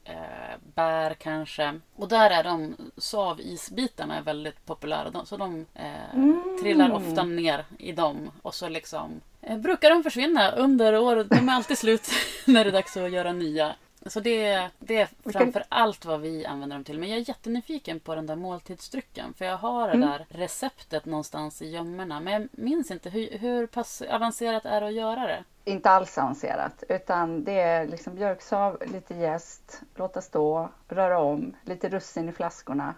eh, 0.04 0.58
bär 0.75 1.14
kanske. 1.14 1.80
Och 1.96 2.08
där 2.08 2.30
är 2.30 2.44
de 2.44 2.76
savisbitarna 2.96 4.16
är 4.18 4.23
väldigt 4.23 4.66
populära. 4.66 5.11
De, 5.11 5.26
så 5.26 5.37
de 5.37 5.66
eh, 5.75 6.14
Mm. 6.14 6.58
trillar 6.62 6.90
ofta 6.92 7.23
ner 7.23 7.64
i 7.78 7.92
dem. 7.92 8.30
Och 8.42 8.54
så 8.54 8.68
liksom 8.68 9.20
brukar 9.58 9.90
de 9.90 10.02
försvinna 10.02 10.50
under 10.50 10.98
året. 10.98 11.26
De 11.30 11.48
är 11.48 11.52
alltid 11.52 11.78
slut 11.78 12.08
när 12.46 12.64
det 12.64 12.70
är 12.70 12.72
dags 12.72 12.96
att 12.96 13.10
göra 13.10 13.32
nya. 13.32 13.74
Så 14.06 14.20
det, 14.20 14.68
det 14.78 14.96
är 15.00 15.08
framför 15.32 15.64
allt 15.68 16.04
vad 16.04 16.20
vi 16.20 16.46
använder 16.46 16.76
dem 16.76 16.84
till. 16.84 16.98
Men 16.98 17.08
jag 17.08 17.18
är 17.18 17.28
jättenyfiken 17.28 18.00
på 18.00 18.14
den 18.14 18.26
där 18.26 18.36
måltidsdrycken. 18.36 19.34
För 19.34 19.44
jag 19.44 19.56
har 19.56 19.88
det 19.88 19.94
Mm. 19.94 20.08
där 20.08 20.26
receptet 20.28 21.04
någonstans 21.04 21.62
i 21.62 21.70
gömmorna. 21.70 22.20
Men 22.20 22.32
jag 22.32 22.48
minns 22.52 22.90
inte 22.90 23.10
hur, 23.10 23.38
hur 23.38 23.66
pass 23.66 24.02
avancerat 24.02 24.64
är 24.64 24.80
det 24.80 24.86
att 24.86 24.92
göra 24.94 25.26
det. 25.26 25.44
Inte 25.64 25.90
alls 25.90 26.18
avancerat 26.18 26.84
utan 26.88 27.44
det 27.44 27.60
är 27.60 27.86
liksom 27.86 28.14
björksav, 28.14 28.82
lite 28.92 29.14
jäst, 29.14 29.82
låta 29.94 30.20
stå, 30.20 30.68
röra 30.88 31.18
om, 31.18 31.56
lite 31.64 31.88
russin 31.88 32.28
i 32.28 32.32
flaskorna. 32.32 32.94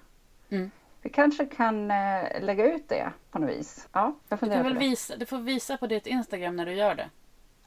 Mm. 0.50 0.70
Vi 1.06 1.10
kanske 1.12 1.46
kan 1.46 1.90
eh, 1.90 2.40
lägga 2.40 2.74
ut 2.74 2.88
det 2.88 3.12
på 3.30 3.38
något 3.38 3.50
vis. 3.50 3.88
Ja, 3.92 4.14
jag 4.28 4.38
Du, 4.38 4.46
kan 4.48 4.62
väl 4.62 4.74
det. 4.74 4.80
visa, 4.80 5.16
du 5.16 5.26
får 5.26 5.38
visa 5.38 5.76
på 5.76 5.86
ditt 5.86 6.06
Instagram 6.06 6.56
när 6.56 6.66
du 6.66 6.72
gör 6.72 6.94
det. 6.94 7.10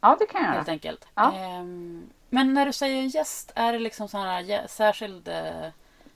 Ja, 0.02 0.16
det 0.20 0.26
kan 0.26 0.44
jag 0.44 0.52
Helt 0.52 0.70
enkelt. 0.70 1.08
Ja. 1.16 1.34
Ehm, 1.36 2.10
men 2.30 2.54
när 2.54 2.66
du 2.66 2.74
säger 2.74 3.02
gäst, 3.04 3.52
är 3.56 3.74
det 3.74 3.80
liksom 3.80 4.08
sån 4.08 4.22
här 4.22 4.68
särskild 4.68 5.28
eh, 5.28 5.68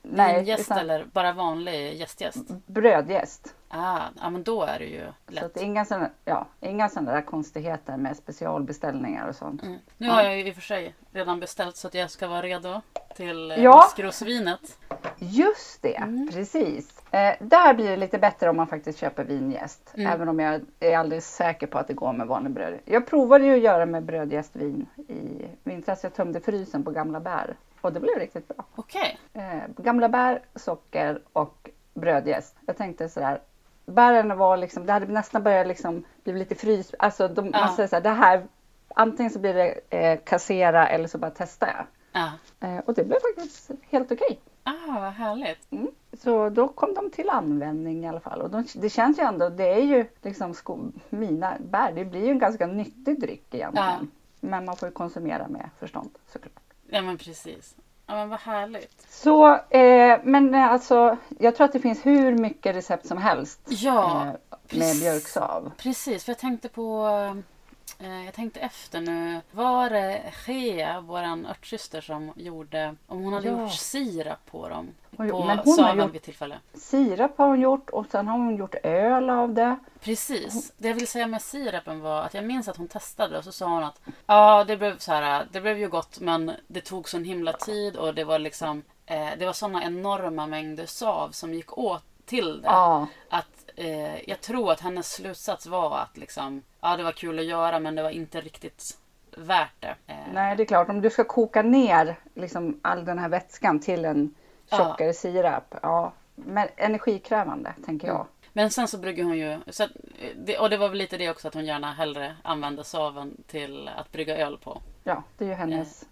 Nej, 0.04 0.42
gäst 0.44 0.60
utan 0.60 0.78
eller 0.78 1.04
bara 1.12 1.32
vanlig 1.32 1.94
gästgäst? 1.94 2.48
brödjäst. 2.66 3.54
Ah, 3.68 4.00
ja, 4.20 4.30
men 4.30 4.42
då 4.42 4.62
är 4.62 4.78
det 4.78 4.84
ju 4.84 5.00
Så 5.26 5.32
lätt. 5.32 5.44
att 5.44 5.56
inga 5.56 5.84
sådana, 5.84 6.10
ja, 6.24 6.46
inga 6.60 6.88
sådana 6.88 7.12
där 7.12 7.20
konstigheter 7.22 7.96
med 7.96 8.16
specialbeställningar 8.16 9.28
och 9.28 9.34
sånt. 9.34 9.62
Mm. 9.62 9.78
Nu 9.98 10.08
har 10.08 10.22
jag 10.22 10.36
ju 10.38 10.48
i 10.48 10.50
och 10.50 10.54
för 10.54 10.62
sig 10.62 10.94
redan 11.12 11.40
beställt 11.40 11.76
så 11.76 11.86
att 11.88 11.94
jag 11.94 12.10
ska 12.10 12.28
vara 12.28 12.42
redo 12.42 12.80
till 13.16 13.50
eh, 13.50 13.62
Ja. 13.62 13.84
mikrosvinet. 13.96 14.78
Just 15.18 15.82
det, 15.82 15.96
Mm. 15.96 16.28
precis. 16.32 17.02
Eh, 17.10 17.34
där 17.40 17.74
blir 17.74 17.90
det 17.90 17.96
lite 17.96 18.18
bättre 18.18 18.50
om 18.50 18.56
man 18.56 18.66
faktiskt 18.66 18.98
köper 18.98 19.24
vinjäst. 19.24 19.90
Mm. 19.94 20.12
Även 20.12 20.28
om 20.28 20.40
jag 20.40 20.60
är 20.80 20.98
alldeles 20.98 21.34
säker 21.36 21.66
på 21.66 21.78
att 21.78 21.88
det 21.88 21.94
går 21.94 22.12
med 22.12 22.26
vanlig 22.26 22.52
bröd. 22.52 22.78
Jag 22.84 23.06
provade 23.06 23.44
ju 23.44 23.54
att 23.54 23.60
göra 23.62 23.86
med 23.86 24.02
brödjästvin 24.02 24.86
i 25.08 25.46
vintras. 25.64 26.02
Jag 26.02 26.14
tömde 26.14 26.40
frysen 26.40 26.84
på 26.84 26.90
gamla 26.90 27.20
bär. 27.20 27.56
Och 27.84 27.92
det 27.92 28.00
blev 28.00 28.18
riktigt 28.18 28.48
bra. 28.48 28.64
Okej. 28.74 29.18
Eh, 29.32 29.62
gamla 29.76 30.08
bär, 30.08 30.42
socker 30.54 31.20
och 31.32 31.70
brödjäst. 31.94 32.56
Jag 32.66 32.76
tänkte 32.76 33.08
sådär. 33.08 33.40
Bären 33.86 34.38
var 34.38 34.56
liksom, 34.56 34.86
det 34.86 34.92
hade 34.92 35.06
nästan 35.06 35.42
börjat 35.42 35.66
liksom 35.66 36.04
bli 36.24 36.32
lite 36.32 36.54
frys. 36.54 36.94
Alltså 36.98 37.28
de, 37.28 37.46
Ja. 37.46 37.60
man 37.60 37.76
säger 37.76 37.88
så 37.88 37.96
här, 37.96 38.02
det 38.02 38.10
här 38.10 38.46
antingen 38.94 39.30
så 39.32 39.38
blir 39.38 39.54
det 39.54 39.80
eh, 39.90 40.18
kassera 40.24 40.88
eller 40.88 41.08
så 41.08 41.18
bara 41.18 41.30
testar 41.30 41.66
jag. 41.66 41.86
Ja. 42.22 42.32
Eh, 42.68 42.78
och 42.78 42.94
det 42.94 43.04
blev 43.04 43.18
faktiskt 43.20 43.70
helt 43.90 44.12
okej. 44.12 44.40
Ah, 44.64 45.00
vad 45.00 45.12
härligt. 45.12 45.72
Mm. 45.72 45.88
Så 46.12 46.48
då 46.48 46.68
kom 46.68 46.94
de 46.94 47.10
till 47.10 47.30
användning 47.30 48.04
i 48.04 48.08
alla 48.08 48.20
fall. 48.20 48.40
Och 48.42 48.50
de, 48.50 48.64
det 48.74 48.90
känns 48.90 49.18
ju 49.18 49.22
ändå, 49.22 49.48
det 49.48 49.72
är 49.72 49.82
ju 49.82 50.06
liksom 50.22 50.54
sko, 50.54 50.78
mina 51.10 51.54
bär, 51.60 51.92
det 51.92 52.04
blir 52.04 52.24
ju 52.24 52.30
en 52.30 52.38
ganska 52.38 52.66
nyttig 52.66 53.20
dryck 53.20 53.54
egentligen. 53.54 54.10
Men 54.40 54.64
man 54.64 54.76
får 54.76 54.88
ju 54.88 54.92
konsumera 54.92 55.48
med 55.48 55.70
förstånd 55.78 56.10
såklart. 56.32 56.63
Ja, 56.94 57.02
men 57.02 57.18
precis. 57.18 57.74
Ja, 58.06 58.14
men 58.14 58.28
vad 58.28 58.40
härligt. 58.40 59.06
Så, 59.08 59.54
eh, 59.54 60.20
men 60.22 60.54
eh, 60.54 60.72
alltså, 60.72 61.16
jag 61.38 61.56
tror 61.56 61.64
att 61.64 61.72
det 61.72 61.80
finns 61.80 62.06
hur 62.06 62.32
mycket 62.38 62.76
recept 62.76 63.06
som 63.06 63.18
helst 63.18 63.60
Ja, 63.68 64.26
eh, 64.26 64.78
med 64.78 64.96
björksav. 65.00 65.70
Precis, 65.76 66.24
för 66.24 66.30
jag 66.32 66.38
tänkte 66.38 66.68
på... 66.68 67.08
Eh, 67.98 68.24
jag 68.24 68.34
tänkte 68.34 68.60
efter 68.60 69.00
nu. 69.00 69.40
Var 69.50 69.90
det 69.90 70.22
Gea, 70.46 71.00
våran 71.00 71.46
örtsyster, 71.46 72.00
som 72.00 72.32
gjorde... 72.36 72.94
Om 73.06 73.22
hon 73.24 73.32
hade 73.32 73.48
Ja. 73.48 73.60
gjort 73.62 73.72
sirap 73.72 74.46
på 74.50 74.68
dem. 74.68 74.88
Hon 75.16 75.28
På 75.30 75.44
men 75.44 75.58
hon 75.58 75.66
har 75.68 75.76
saven 75.76 75.98
gjort- 76.04 76.14
vid 76.14 76.22
tillfälle. 76.22 76.58
Sirap 76.74 77.38
har 77.38 77.46
hon 77.46 77.60
gjort 77.60 77.90
och 77.90 78.06
sen 78.10 78.28
har 78.28 78.38
hon 78.38 78.56
gjort 78.56 78.74
öl 78.82 79.30
av 79.30 79.54
det. 79.54 79.76
Precis. 80.00 80.72
Det 80.76 80.88
jag 80.88 80.94
vill 80.94 81.08
säga 81.08 81.26
med 81.26 81.42
sirapen 81.42 82.00
var 82.00 82.22
att 82.22 82.34
jag 82.34 82.44
minns 82.44 82.68
att 82.68 82.76
hon 82.76 82.88
testade 82.88 83.38
och 83.38 83.44
så 83.44 83.52
sa 83.52 83.66
hon 83.66 83.84
att 83.84 84.00
ja, 84.26 84.64
det 84.64 84.76
blev 84.76 84.98
så 84.98 85.12
här, 85.12 85.46
det 85.52 85.60
blev 85.60 85.78
ju 85.78 85.88
gott 85.88 86.20
men 86.20 86.52
det 86.66 86.80
tog 86.80 87.08
sån 87.08 87.24
himla 87.24 87.52
tid 87.52 87.96
och 87.96 88.14
det 88.14 88.24
var 88.24 88.38
liksom 88.38 88.82
eh, 89.06 89.28
det 89.38 89.46
var 89.46 89.52
såna 89.52 89.84
enorma 89.84 90.46
mängder 90.46 90.86
sav 90.86 91.30
som 91.30 91.54
gick 91.54 91.78
åt 91.78 92.02
till 92.26 92.60
det. 92.62 92.66
Ja, 92.68 93.06
Att 93.30 93.53
eh, 93.76 94.28
jag 94.30 94.40
tror 94.40 94.72
att 94.72 94.80
hennes 94.80 95.12
slutsats 95.12 95.66
var 95.66 95.98
att 95.98 96.16
liksom 96.16 96.62
ja, 96.80 96.96
det 96.96 97.02
var 97.02 97.12
kul 97.12 97.38
att 97.38 97.44
göra 97.44 97.78
men 97.78 97.94
det 97.94 98.02
var 98.02 98.10
inte 98.10 98.40
riktigt 98.40 98.98
värt 99.36 99.80
det. 99.80 99.94
Eh, 100.06 100.16
nej 100.32 100.56
det 100.56 100.62
är 100.62 100.66
klart 100.66 100.88
om 100.88 101.00
du 101.00 101.10
ska 101.10 101.24
koka 101.24 101.62
ner 101.62 102.16
liksom 102.34 102.80
all 102.82 103.04
den 103.04 103.18
här 103.18 103.28
vätskan 103.28 103.80
till 103.80 104.04
en 104.04 104.34
Ja. 104.68 104.76
tjockare 104.76 105.12
sirap. 105.12 105.74
Ja, 105.82 106.12
men 106.34 106.68
energikrävande 106.76 107.74
tänker 107.84 108.08
jag. 108.08 108.26
Men 108.52 108.70
sen 108.70 108.88
så 108.88 108.98
brygger 108.98 109.24
hon 109.24 109.38
ju, 109.38 109.58
så 109.66 109.84
att, 109.84 109.90
eh, 110.48 110.60
och 110.60 110.70
det 110.70 110.76
var 110.76 110.88
väl 110.88 110.98
lite 110.98 111.16
det 111.16 111.30
också 111.30 111.48
att 111.48 111.54
hon 111.54 111.64
gärna 111.66 111.92
hellre 111.92 112.36
använde 112.42 112.84
saven 112.84 113.36
till 113.46 113.90
att 113.96 114.12
brygga 114.12 114.36
öl 114.36 114.58
på. 114.58 114.80
Ja, 115.04 115.22
det 115.38 115.44
är 115.44 115.48
ju 115.48 115.54
hennes, 115.54 116.04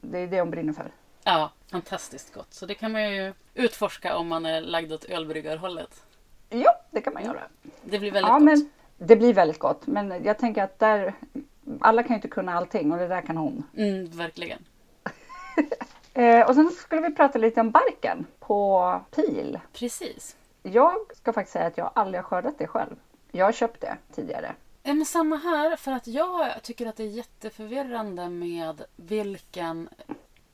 det 0.00 0.18
är 0.18 0.26
det 0.26 0.40
hon 0.40 0.50
brinner 0.50 0.72
för. 0.72 0.90
Ja, 1.24 1.50
fantastiskt 1.70 2.34
gott. 2.34 2.54
Så 2.54 2.66
det 2.66 2.74
kan 2.74 2.92
man 2.92 3.12
ju 3.12 3.32
utforska 3.54 4.16
om 4.16 4.28
man 4.28 4.46
är 4.46 4.60
lagd 4.60 4.92
åt 4.92 5.04
ölbryggarhållet. 5.04 6.02
Ja, 6.60 6.80
det 6.90 7.00
kan 7.00 7.14
man 7.14 7.24
göra. 7.24 7.40
Det 7.82 7.98
blir 7.98 8.10
väldigt 8.12 8.28
Ja, 8.28 8.34
gott. 8.34 8.42
men 8.42 8.70
det 8.98 9.16
blir 9.16 9.34
väldigt 9.34 9.58
gott. 9.58 9.86
Men 9.86 10.24
jag 10.24 10.38
tänker 10.38 10.62
att 10.62 10.78
där, 10.78 11.14
alla 11.80 12.02
kan 12.02 12.08
ju 12.08 12.14
inte 12.14 12.28
kunna 12.28 12.54
allting 12.54 12.92
och 12.92 12.98
det 12.98 13.08
där 13.08 13.20
kan 13.22 13.36
hon. 13.36 13.62
Mm, 13.76 14.10
verkligen. 14.10 14.58
Eh, 16.16 16.48
och 16.48 16.54
sen 16.54 16.70
skulle 16.70 17.08
vi 17.08 17.14
prata 17.14 17.38
lite 17.38 17.60
om 17.60 17.70
barken 17.70 18.26
på 18.40 19.00
pil. 19.10 19.60
Precis. 19.72 20.36
Jag 20.62 20.94
ska 21.14 21.32
faktiskt 21.32 21.52
säga 21.52 21.66
att 21.66 21.78
jag 21.78 21.90
aldrig 21.94 22.18
har 22.22 22.28
skördat 22.28 22.58
det 22.58 22.66
själv. 22.66 22.96
Jag 23.32 23.44
har 23.44 23.52
köpt 23.52 23.80
det 23.80 23.96
tidigare. 24.14 24.54
Men 24.82 25.04
samma 25.04 25.36
här, 25.36 25.76
för 25.76 25.92
att 25.92 26.06
jag 26.06 26.62
tycker 26.62 26.86
att 26.86 26.96
det 26.96 27.02
är 27.02 27.08
jätteförvirrande 27.08 28.28
med 28.28 28.84
vilken 28.96 29.88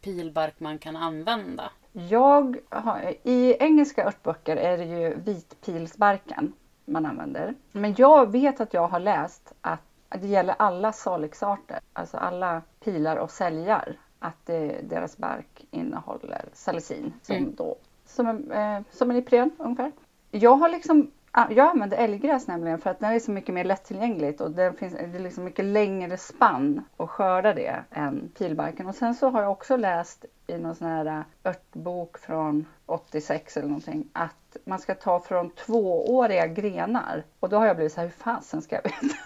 pilbark 0.01 0.61
man 0.61 0.79
kan 0.79 0.97
använda. 0.97 1.71
Jag 1.93 2.57
har, 2.69 3.15
I 3.23 3.57
engelska 3.61 4.07
örtböcker 4.07 4.57
är 4.57 4.79
det 4.79 4.85
ju 4.85 5.15
vitpilsbarken 5.15 6.53
man 6.85 7.07
använder. 7.07 7.55
Men 7.73 7.95
jag 7.99 8.33
vet 8.33 8.61
att 8.61 8.75
jag 8.75 8.89
har 8.89 9.01
läst 9.01 9.53
att 9.61 9.81
det 10.09 10.27
gäller 10.27 10.55
alla 10.59 10.93
salixarter, 10.93 11.81
alltså 11.93 12.17
alla 12.17 12.63
pilar 12.85 13.17
och 13.17 13.31
säljar, 13.31 13.97
att 14.19 14.47
det, 14.47 14.81
deras 14.89 15.17
bark 15.17 15.67
innehåller 15.71 16.45
salicin 16.53 17.13
som 17.23 17.37
Mm. 17.37 17.55
då 17.55 17.77
som 18.07 18.27
en, 18.27 18.51
eh, 18.51 18.83
som 18.91 19.11
en 19.11 19.17
Ipren 19.17 19.51
ungefär. 19.59 19.93
Jag 20.31 20.55
har 20.57 20.69
liksom 20.69 21.11
Ah, 21.33 21.47
jag 21.51 21.69
använder 21.71 21.97
älggräs 21.97 22.47
nämligen 22.47 22.79
för 22.79 22.91
att 22.91 23.01
den 23.01 23.13
är 23.13 23.19
så 23.19 23.31
mycket 23.31 23.55
mer 23.55 23.65
lättillgängligt 23.65 24.41
och 24.41 24.51
det 24.51 24.73
finns 24.79 24.93
det 24.93 25.01
är 25.01 25.19
liksom 25.19 25.45
mycket 25.45 25.65
längre 25.65 26.17
spann 26.17 26.85
att 26.97 27.11
skörda 27.11 27.55
det 27.55 27.85
än 27.91 28.31
pilbarken. 28.39 28.87
Och 28.87 28.95
sen 28.95 29.15
så 29.15 29.31
har 29.31 29.43
jag 29.43 29.53
också 29.53 29.77
läst 29.77 30.25
i 30.47 30.59
någon 30.59 30.75
sån 30.75 30.89
här 30.89 31.07
äh, 31.07 31.21
örtbok 31.45 32.19
från 32.19 32.67
86 32.87 33.57
eller 33.57 33.69
någonting 33.69 34.09
att 34.13 34.57
man 34.65 34.79
ska 34.79 34.95
ta 34.95 35.21
från 35.21 35.51
tvååriga 35.51 36.47
grenar. 36.47 37.25
Och 37.41 37.49
då 37.49 37.57
har 37.59 37.67
jag 37.67 37.77
blivit 37.77 37.93
så 37.93 38.01
här, 38.01 38.07
hur 38.09 38.15
fasen 38.15 38.63
ska 38.63 38.75
jag 38.77 38.83
veta 38.83 39.17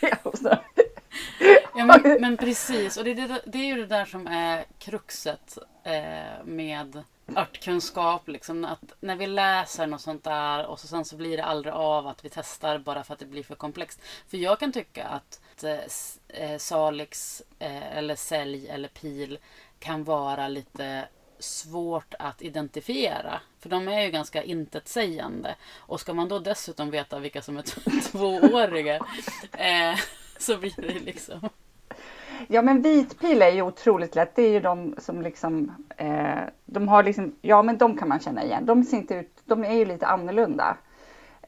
det? 0.00 0.18
Och 0.28 0.38
så- 0.38 0.56
Ja, 1.74 1.84
men, 1.84 2.16
men 2.20 2.36
precis, 2.36 2.96
och 2.96 3.04
det, 3.04 3.14
det, 3.14 3.40
det 3.46 3.58
är 3.58 3.66
ju 3.66 3.76
det 3.76 3.86
där 3.86 4.04
som 4.04 4.26
är 4.26 4.64
kruxet 4.78 5.58
eh, 5.88 6.44
med 6.44 7.02
örtkunskap. 7.36 8.28
Liksom, 8.28 8.64
att 8.64 8.92
när 9.00 9.16
vi 9.16 9.26
läser 9.26 9.86
något 9.86 10.00
sånt 10.00 10.24
där 10.24 10.66
och 10.66 10.80
så 10.80 10.86
sen 10.86 11.04
så 11.04 11.16
blir 11.16 11.36
det 11.36 11.44
aldrig 11.44 11.74
av 11.74 12.06
att 12.06 12.24
vi 12.24 12.28
testar 12.28 12.78
bara 12.78 13.04
för 13.04 13.14
att 13.14 13.20
det 13.20 13.26
blir 13.26 13.42
för 13.42 13.54
komplext. 13.54 14.00
För 14.28 14.36
jag 14.36 14.58
kan 14.58 14.72
tycka 14.72 15.04
att 15.04 15.40
eh, 15.64 15.78
eh 16.28 16.58
Salix 16.58 17.42
eh, 17.58 17.96
eller 17.98 18.16
sälj 18.16 18.68
eller 18.68 18.88
pil 18.88 19.38
kan 19.78 20.04
vara 20.04 20.48
lite 20.48 21.08
svårt 21.38 22.14
att 22.18 22.42
identifiera. 22.42 23.40
För 23.60 23.68
de 23.68 23.88
är 23.88 24.00
ju 24.00 24.10
ganska 24.10 24.42
intetsägande. 24.42 25.54
Och 25.76 26.00
ska 26.00 26.14
man 26.14 26.28
då 26.28 26.38
dessutom 26.38 26.90
veta 26.90 27.18
vilka 27.18 27.42
som 27.42 27.56
är 27.56 27.62
tvååriga 28.10 28.96
eh, 29.52 29.98
så 30.38 30.56
blir 30.56 30.74
det 30.76 30.98
liksom... 30.98 31.48
Ja 32.46 32.62
men 32.62 32.82
vitpil 32.82 33.42
är 33.42 33.50
ju 33.50 33.62
otroligt 33.62 34.14
lätt. 34.14 34.36
Det 34.36 34.42
är 34.42 34.50
ju 34.50 34.60
de 34.60 34.94
som 34.98 35.22
liksom, 35.22 35.72
eh, 35.96 36.42
de 36.64 36.88
har 36.88 37.02
liksom, 37.02 37.34
ja 37.40 37.62
men 37.62 37.78
de 37.78 37.96
kan 37.96 38.08
man 38.08 38.20
känna 38.20 38.44
igen. 38.44 38.66
De 38.66 38.84
ser 38.84 38.96
inte 38.96 39.14
ut, 39.14 39.42
de 39.44 39.64
är 39.64 39.72
ju 39.72 39.84
lite 39.84 40.06
annorlunda. 40.06 40.76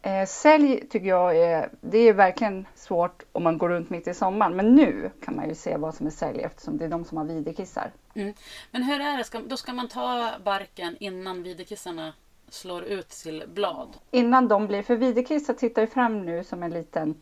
Eh, 0.02 0.26
sälj 0.26 0.88
tycker 0.88 1.08
jag 1.08 1.36
är, 1.36 1.70
det 1.80 1.98
är 1.98 2.12
verkligen 2.12 2.66
svårt 2.74 3.22
om 3.32 3.42
man 3.42 3.58
går 3.58 3.68
runt 3.68 3.90
mitt 3.90 4.08
i 4.08 4.14
sommaren. 4.14 4.56
Men 4.56 4.74
nu 4.74 5.10
kan 5.24 5.36
man 5.36 5.48
ju 5.48 5.54
se 5.54 5.76
vad 5.76 5.94
som 5.94 6.06
är 6.06 6.10
sälj 6.10 6.40
eftersom 6.42 6.78
det 6.78 6.84
är 6.84 6.88
de 6.88 7.04
som 7.04 7.18
har 7.18 7.24
videkissar. 7.24 7.90
Mm. 8.14 8.34
Men 8.70 8.82
hur 8.82 9.00
är 9.00 9.18
det? 9.18 9.24
Ska, 9.24 9.40
då 9.40 9.56
ska 9.56 9.72
man 9.72 9.88
ta 9.88 10.30
barken 10.44 10.96
innan 11.00 11.42
videkissarna 11.42 12.12
slår 12.48 12.84
ut 12.84 13.08
till 13.08 13.44
blad? 13.54 13.96
Innan 14.10 14.48
de 14.48 14.66
blir, 14.66 14.82
för 14.82 14.96
videkissar 14.96 15.54
tittar 15.54 15.82
ju 15.82 15.88
fram 15.88 16.26
nu 16.26 16.44
som 16.44 16.62
en 16.62 16.70
liten 16.70 17.14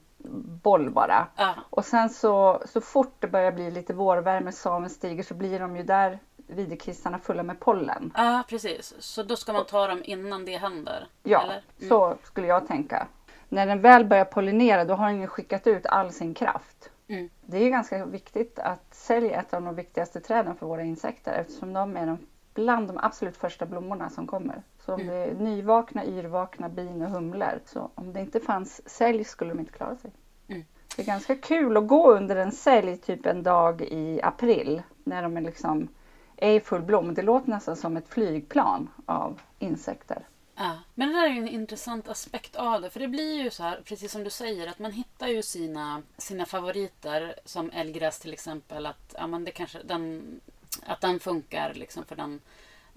boll 0.63 0.91
bara. 0.91 1.27
Ja, 1.37 1.55
Och 1.71 1.85
sen 1.85 2.11
så, 2.11 2.63
så 2.65 2.81
fort 2.81 3.15
det 3.19 3.29
börjar 3.29 3.53
bli 3.53 3.71
lite 3.71 3.95
vårvärme, 3.95 4.53
saven 4.53 4.91
stiger 4.91 5.23
så 5.23 5.35
blir 5.35 5.61
de 5.61 5.77
ju 5.77 5.83
där 5.83 6.19
videkissarna 6.47 7.19
fulla 7.19 7.43
med 7.43 7.61
pollen. 7.61 8.13
ja, 8.15 8.43
precis. 8.49 8.95
Så 8.99 9.23
då 9.23 9.37
ska 9.37 9.53
man 9.53 9.67
ta 9.67 9.87
dem 9.87 10.01
innan 10.05 10.45
det 10.45 10.57
händer? 10.57 11.09
Ja? 11.23 11.43
Mm. 11.43 11.89
så 11.89 12.17
skulle 12.23 12.47
jag 12.47 12.67
tänka. 12.67 13.07
När 13.49 13.67
den 13.67 13.81
väl 13.81 14.05
börjar 14.05 14.25
pollinera 14.25 14.85
då 14.85 14.95
har 14.95 15.07
den 15.07 15.21
ju 15.21 15.27
skickat 15.27 15.67
ut 15.67 15.87
all 15.87 16.13
sin 16.13 16.35
kraft. 16.35 16.91
Mm. 17.09 17.31
Det 17.47 17.59
är 17.59 17.71
ganska 17.71 18.07
viktigt 18.07 18.59
att 18.59 18.95
sälj 18.95 19.29
är 19.29 19.41
ett 19.41 19.55
av 19.55 19.63
de 19.63 19.75
viktigaste 19.75 20.21
träden 20.21 20.55
för 20.57 20.67
våra 20.67 20.83
insekter 20.83 21.33
eftersom 21.33 21.73
de 21.73 21.97
är 21.97 22.07
de, 22.07 22.19
bland 22.55 22.89
de 22.89 22.99
absolut 22.99 23.37
första 23.37 23.67
blommorna 23.67 24.11
som 24.11 24.27
kommer. 24.27 24.63
Så 24.89 24.95
om 24.95 25.01
Mm. 25.01 25.37
nyvakna, 25.39 26.05
yrvakna 26.07 26.69
bin 26.69 27.03
och 27.03 27.11
humlor. 27.11 27.61
Så 27.67 27.91
om 27.95 28.13
det 28.13 28.21
inte 28.21 28.41
fanns 28.41 28.89
sälj 28.89 29.25
skulle 29.25 29.51
de 29.51 29.61
inte 29.61 29.73
klara 29.73 29.97
sig. 29.97 30.11
Mm. 30.49 30.65
Det 30.97 31.03
är 31.03 31.07
ganska 31.07 31.37
kul 31.37 31.77
att 31.77 31.87
gå 31.87 32.13
under 32.13 32.37
en 32.37 32.53
sälj 32.53 32.97
typ 32.97 33.27
en 33.27 33.43
dag 33.43 33.83
i 33.83 34.21
april 34.23 34.83
när 35.05 35.23
de 35.23 35.37
är 35.37 35.41
liksom 35.41 35.89
är 36.37 36.53
i 36.53 36.61
full 36.61 36.83
blom. 36.83 37.15
Det 37.15 37.23
låter 37.23 37.51
nästan 37.51 37.77
som 37.77 37.97
ett 37.97 38.09
flygplan 38.09 38.91
av 39.07 39.41
insekter. 39.59 40.27
Ja. 40.55 40.79
Men 40.95 41.09
det 41.09 41.15
där 41.15 41.25
är 41.27 41.31
en 41.31 41.49
intressant 41.49 42.09
aspekt 42.09 42.57
av 42.57 42.81
det. 42.83 42.91
För 42.91 43.01
det 43.01 43.09
blir 43.09 43.43
ju 43.43 43.51
så 43.51 43.63
här, 43.63 43.81
precis 43.85 44.13
som 44.13 44.25
du 44.25 44.31
säger, 44.31 44.67
att 44.67 44.79
man 44.79 44.93
hittar 44.93 45.27
ju 45.29 45.43
sina, 45.43 46.03
sina 46.17 46.47
favoriter. 46.47 47.35
Som 47.45 47.71
älggräs 47.71 48.19
till 48.19 48.33
exempel. 48.33 48.87
Att, 48.87 49.15
ja, 49.19 49.27
men 49.27 49.45
det 49.45 49.51
kanske, 49.51 49.79
den, 49.85 50.41
att 50.87 51.01
den 51.01 51.21
funkar 51.21 51.73
liksom 51.75 52.05
för 52.05 52.17
den, 52.17 52.41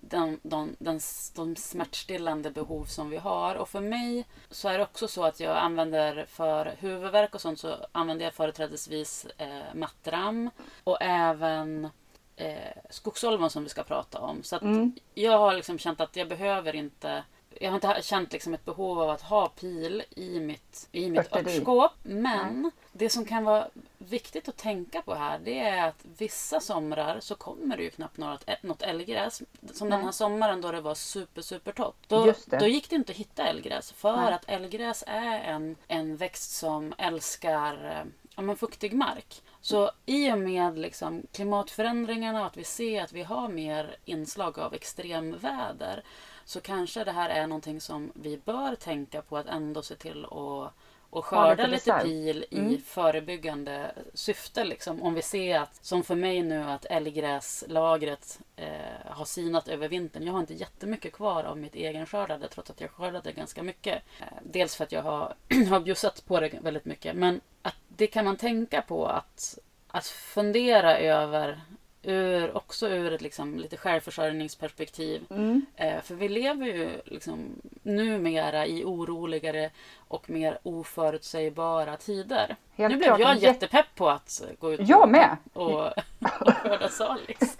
den, 0.01 0.39
de, 0.43 0.75
den, 0.79 0.99
de 1.35 1.55
smärtstillande 1.55 2.51
behov 2.51 2.85
som 2.85 3.09
vi 3.09 3.17
har. 3.17 3.55
Och 3.55 3.69
för 3.69 3.81
mig 3.81 4.25
så 4.49 4.69
är 4.69 4.77
det 4.77 4.83
också 4.83 5.07
så 5.07 5.23
att 5.23 5.39
jag 5.39 5.57
använder 5.57 6.25
för 6.25 6.75
huvudvärk 6.79 7.35
och 7.35 7.41
sånt 7.41 7.59
så 7.59 7.75
använder 7.91 8.25
jag 8.25 8.33
företrädesvis 8.33 9.25
eh, 9.37 9.73
mattram. 9.75 10.49
Och 10.83 10.97
även 11.01 11.89
eh, 12.35 12.57
skogsolvon 12.89 13.49
som 13.49 13.63
vi 13.63 13.69
ska 13.69 13.83
prata 13.83 14.19
om. 14.19 14.43
Så 14.43 14.55
att 14.55 14.61
Mm. 14.61 14.93
jag 15.13 15.37
har 15.37 15.53
liksom 15.53 15.77
känt 15.79 16.01
att 16.01 16.15
jag 16.15 16.29
behöver 16.29 16.75
inte 16.75 17.23
jag 17.61 17.71
har 17.71 17.75
inte 17.75 18.01
känt 18.01 18.33
liksom 18.33 18.53
ett 18.53 18.65
behov 18.65 18.99
av 18.99 19.09
att 19.09 19.21
ha 19.21 19.49
pil 19.49 20.03
i 20.09 20.39
mitt, 20.39 20.87
i 20.91 21.09
mitt 21.09 21.35
örtskåp. 21.35 21.91
Men 22.03 22.71
det 22.91 23.09
som 23.09 23.25
kan 23.25 23.43
vara 23.43 23.67
viktigt 23.97 24.49
att 24.49 24.57
tänka 24.57 25.01
på 25.01 25.13
här 25.13 25.39
det 25.43 25.59
är 25.59 25.87
att 25.87 26.05
vissa 26.17 26.59
somrar 26.59 27.19
så 27.19 27.35
kommer 27.35 27.77
det 27.77 27.83
ju 27.83 27.89
knappt 27.89 28.17
något, 28.17 28.49
något 28.61 28.81
älggräs. 28.81 29.41
Som 29.73 29.89
den 29.89 30.03
här 30.03 30.11
sommaren 30.11 30.61
då 30.61 30.71
det 30.71 30.81
var 30.81 30.95
super 30.95 31.41
super 31.41 31.71
torrt. 31.71 31.95
Då, 32.07 32.33
då 32.45 32.67
gick 32.67 32.89
det 32.89 32.95
inte 32.95 33.11
att 33.11 33.17
hitta 33.17 33.43
älggräs. 33.43 33.91
För 33.91 34.15
Nej. 34.15 34.33
att 34.33 34.49
älggräs 34.49 35.03
är 35.07 35.39
en, 35.39 35.75
en 35.87 36.17
växt 36.17 36.51
som 36.51 36.93
älskar 36.97 37.85
eh, 37.85 38.11
ja, 38.35 38.41
men 38.41 38.55
fuktig 38.55 38.93
mark. 38.93 39.41
Så 39.61 39.91
i 40.05 40.31
och 40.31 40.39
med 40.39 40.77
liksom 40.77 41.23
klimatförändringarna 41.31 42.39
och 42.39 42.45
att 42.45 42.57
vi 42.57 42.63
ser 42.63 43.03
att 43.03 43.13
vi 43.13 43.23
har 43.23 43.47
mer 43.47 43.95
inslag 44.05 44.59
av 44.59 44.73
extremväder 44.73 46.03
så 46.51 46.61
kanske 46.61 47.03
det 47.03 47.11
här 47.11 47.29
är 47.29 47.47
någonting 47.47 47.81
som 47.81 48.11
vi 48.15 48.37
bör 48.37 48.75
tänka 48.75 49.21
på 49.21 49.37
att 49.37 49.47
ändå 49.47 49.81
se 49.81 49.95
till 49.95 50.25
att 50.25 50.73
och 51.11 51.25
skörda 51.25 51.67
lite, 51.67 51.73
lite 51.73 51.99
pil 52.03 52.45
i 52.49 52.59
mm. 52.59 52.81
förebyggande 52.81 53.91
syfte. 54.13 54.63
Liksom. 54.63 55.01
Om 55.01 55.13
vi 55.13 55.21
ser 55.21 55.59
att, 55.59 55.85
som 55.85 56.03
för 56.03 56.15
mig 56.15 56.43
nu, 56.43 56.63
att 56.63 56.85
älggräslagret 56.85 58.39
eh, 58.55 58.67
har 59.05 59.25
sinat 59.25 59.67
över 59.67 59.87
vintern. 59.87 60.23
Jag 60.23 60.33
har 60.33 60.39
inte 60.39 60.53
jättemycket 60.53 61.13
kvar 61.13 61.43
av 61.43 61.57
mitt 61.57 61.75
egenskördade 61.75 62.47
trots 62.47 62.69
att 62.69 62.81
jag 62.81 62.91
skördade 62.91 63.31
ganska 63.31 63.63
mycket. 63.63 64.03
Eh, 64.19 64.25
dels 64.43 64.75
för 64.75 64.83
att 64.83 64.91
jag 64.91 65.03
har, 65.03 65.33
har 65.69 65.79
bjussat 65.79 66.25
på 66.25 66.39
det 66.39 66.59
väldigt 66.61 66.85
mycket. 66.85 67.15
Men 67.15 67.41
att 67.61 67.75
det 67.87 68.07
kan 68.07 68.25
man 68.25 68.37
tänka 68.37 68.81
på 68.81 69.05
att, 69.05 69.59
att 69.87 70.07
fundera 70.07 70.97
över 70.97 71.61
ur, 72.03 72.57
också 72.57 72.87
ur 72.87 73.13
ett 73.13 73.21
liksom, 73.21 73.59
lite 73.59 73.77
självförsörjningsperspektiv. 73.77 75.25
Mm. 75.29 75.65
Eh, 75.75 76.01
för 76.01 76.15
vi 76.15 76.29
lever 76.29 76.65
ju 76.65 76.89
liksom, 77.05 77.61
numera 77.83 78.65
i 78.65 78.83
oroligare 78.85 79.69
och 80.07 80.29
mer 80.29 80.59
oförutsägbara 80.63 81.97
tider. 81.97 82.55
Helt 82.75 82.91
nu 82.91 82.97
blev 82.97 83.19
jag 83.19 83.37
jättepepp 83.37 83.95
på 83.95 84.09
att 84.09 84.41
gå 84.59 84.73
ut 84.73 84.79
jag 84.83 85.09
med. 85.09 85.37
och, 85.53 85.71
och, 85.71 85.87
och 86.39 86.53
skörda 86.53 86.89
salix. 86.89 87.57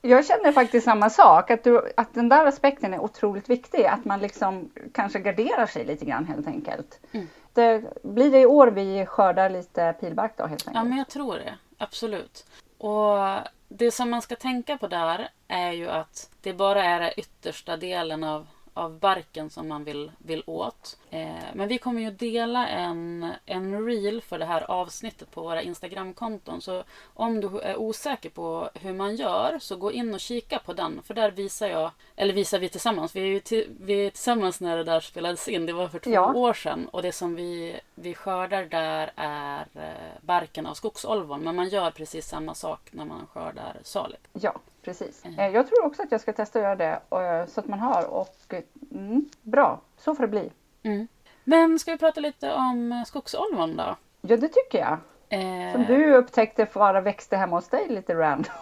Jag 0.00 0.26
känner 0.26 0.52
faktiskt 0.52 0.84
samma 0.84 1.10
sak, 1.10 1.50
att, 1.50 1.64
du, 1.64 1.92
att 1.96 2.14
den 2.14 2.28
där 2.28 2.46
aspekten 2.46 2.94
är 2.94 3.00
otroligt 3.00 3.50
viktig. 3.50 3.84
Att 3.84 4.04
man 4.04 4.20
liksom 4.20 4.70
kanske 4.92 5.18
garderar 5.18 5.66
sig 5.66 5.84
lite 5.84 6.04
grann 6.04 6.24
helt 6.26 6.46
enkelt. 6.46 7.00
Mm. 7.12 7.26
Det, 7.52 7.82
blir 8.02 8.30
det 8.30 8.40
i 8.40 8.46
år 8.46 8.66
vi 8.66 9.06
skördar 9.06 9.50
lite 9.50 9.94
pilbark 10.00 10.32
då 10.36 10.46
helt 10.46 10.68
enkelt? 10.68 10.74
Ja, 10.74 10.84
men 10.84 10.98
jag 10.98 11.08
tror 11.08 11.34
det. 11.34 11.54
Absolut. 11.78 12.46
Och 12.86 13.48
det 13.68 13.90
som 13.90 14.10
man 14.10 14.22
ska 14.22 14.36
tänka 14.36 14.78
på 14.78 14.88
där 14.88 15.28
är 15.48 15.72
ju 15.72 15.88
att 15.90 16.30
det 16.40 16.52
bara 16.52 16.84
är 16.84 17.00
den 17.00 17.12
yttersta 17.16 17.76
delen 17.76 18.24
av 18.24 18.46
av 18.76 18.98
barken 18.98 19.50
som 19.50 19.68
man 19.68 19.84
vill, 19.84 20.12
vill 20.18 20.42
åt. 20.46 20.98
Eh, 21.10 21.34
men 21.54 21.68
vi 21.68 21.78
kommer 21.78 22.00
ju 22.00 22.10
dela 22.10 22.68
en, 22.68 23.32
en 23.46 23.86
reel 23.86 24.22
för 24.22 24.38
det 24.38 24.44
här 24.44 24.70
avsnittet 24.70 25.30
på 25.30 25.42
våra 25.42 25.62
Instagramkonton. 25.62 26.60
Så 26.60 26.84
om 27.14 27.40
du 27.40 27.60
är 27.60 27.76
osäker 27.76 28.30
på 28.30 28.70
hur 28.74 28.92
man 28.92 29.16
gör 29.16 29.58
så 29.58 29.76
gå 29.76 29.92
in 29.92 30.14
och 30.14 30.20
kika 30.20 30.58
på 30.58 30.72
den. 30.72 31.02
För 31.02 31.14
där 31.14 31.30
visar 31.30 31.68
jag, 31.68 31.90
eller 32.16 32.34
visar 32.34 32.58
vi 32.58 32.68
tillsammans. 32.68 33.16
Vi 33.16 33.36
är 33.36 33.40
till, 33.40 33.66
vi 33.80 34.06
är 34.06 34.10
tillsammans 34.10 34.60
när 34.60 34.76
det 34.76 34.84
där 34.84 35.00
spelades 35.00 35.48
in. 35.48 35.66
Det 35.66 35.72
var 35.72 35.88
för 35.88 35.98
två 35.98 36.10
ja. 36.10 36.34
år 36.34 36.54
sedan. 36.54 36.88
Och 36.88 37.02
det 37.02 37.12
som 37.12 37.34
vi, 37.34 37.80
vi 37.94 38.14
skördar 38.14 38.64
där 38.64 39.12
är 39.16 39.66
eh, 39.74 40.20
barken 40.20 40.66
av 40.66 40.74
skogsolvon. 40.74 41.40
Men 41.40 41.56
man 41.56 41.68
gör 41.68 41.90
precis 41.90 42.28
samma 42.28 42.54
sak 42.54 42.80
när 42.90 43.04
man 43.04 43.26
skördar 43.32 43.76
salik. 43.82 44.20
Ja 44.32 44.54
precis. 44.86 45.24
Mm. 45.24 45.52
Jag 45.52 45.66
tror 45.66 45.84
också 45.84 46.02
att 46.02 46.12
jag 46.12 46.20
ska 46.20 46.32
testa 46.32 46.58
att 46.58 46.62
göra 46.62 46.76
det 46.76 47.00
eh, 47.10 47.46
så 47.46 47.60
att 47.60 47.66
man 47.66 47.78
har 47.78 48.04
och 48.10 48.54
mm, 48.90 49.28
bra, 49.42 49.80
så 49.98 50.14
får 50.14 50.22
det 50.22 50.28
bli. 50.28 50.52
Mm. 50.82 51.08
Men 51.44 51.78
ska 51.78 51.92
vi 51.92 51.98
prata 51.98 52.20
lite 52.20 52.52
om 52.52 53.04
skogsolvon 53.06 53.76
då? 53.76 53.96
Ja, 54.20 54.36
det 54.36 54.48
tycker 54.48 54.78
jag. 54.78 54.98
Eh... 55.28 55.72
Som 55.72 55.84
du 55.84 56.14
upptäckte 56.14 56.66
bara 56.74 57.00
växte 57.00 57.36
hemma 57.36 57.56
hos 57.56 57.68
dig 57.68 57.88
lite 57.88 58.14
random. 58.14 58.52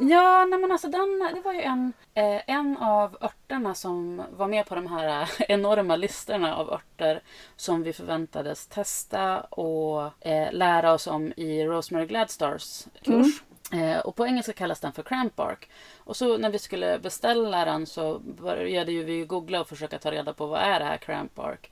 Ja, 0.00 0.44
nej 0.44 0.58
men 0.58 0.72
alltså 0.72 0.88
den, 0.88 1.30
det 1.34 1.40
var 1.40 1.52
ju 1.52 1.60
en, 1.60 1.92
eh, 2.14 2.40
en 2.46 2.76
av 2.76 3.16
örterna 3.20 3.74
som 3.74 4.22
var 4.36 4.48
med 4.48 4.66
på 4.66 4.74
de 4.74 4.86
här 4.86 5.30
enorma 5.48 5.96
listorna 5.96 6.56
av 6.56 6.70
örter 6.70 7.22
som 7.56 7.82
vi 7.82 7.92
förväntades 7.92 8.66
testa 8.66 9.40
och 9.40 10.26
eh, 10.26 10.52
lära 10.52 10.92
oss 10.92 11.06
om 11.06 11.32
i 11.36 11.64
Rosemary 11.64 12.06
Gladstars 12.06 12.86
kurs. 13.02 13.06
Mm. 13.08 13.49
Eh, 13.72 13.98
och 13.98 14.16
på 14.16 14.26
engelska 14.26 14.52
kallas 14.52 14.80
den 14.80 14.92
för 14.92 15.02
cramp 15.02 15.36
bark. 15.36 15.70
Och 15.98 16.16
så 16.16 16.38
när 16.38 16.50
vi 16.50 16.58
skulle 16.58 16.98
beställa 16.98 17.64
den 17.64 17.86
så 17.86 18.18
började 18.18 18.92
ju 18.92 19.04
vi 19.04 19.24
googla 19.24 19.60
och 19.60 19.68
försöka 19.68 19.98
ta 19.98 20.10
reda 20.10 20.32
på 20.32 20.46
vad 20.46 20.60
är 20.60 20.78
det 20.78 20.84
här 20.84 20.96
cramp 20.96 21.34
bark. 21.34 21.70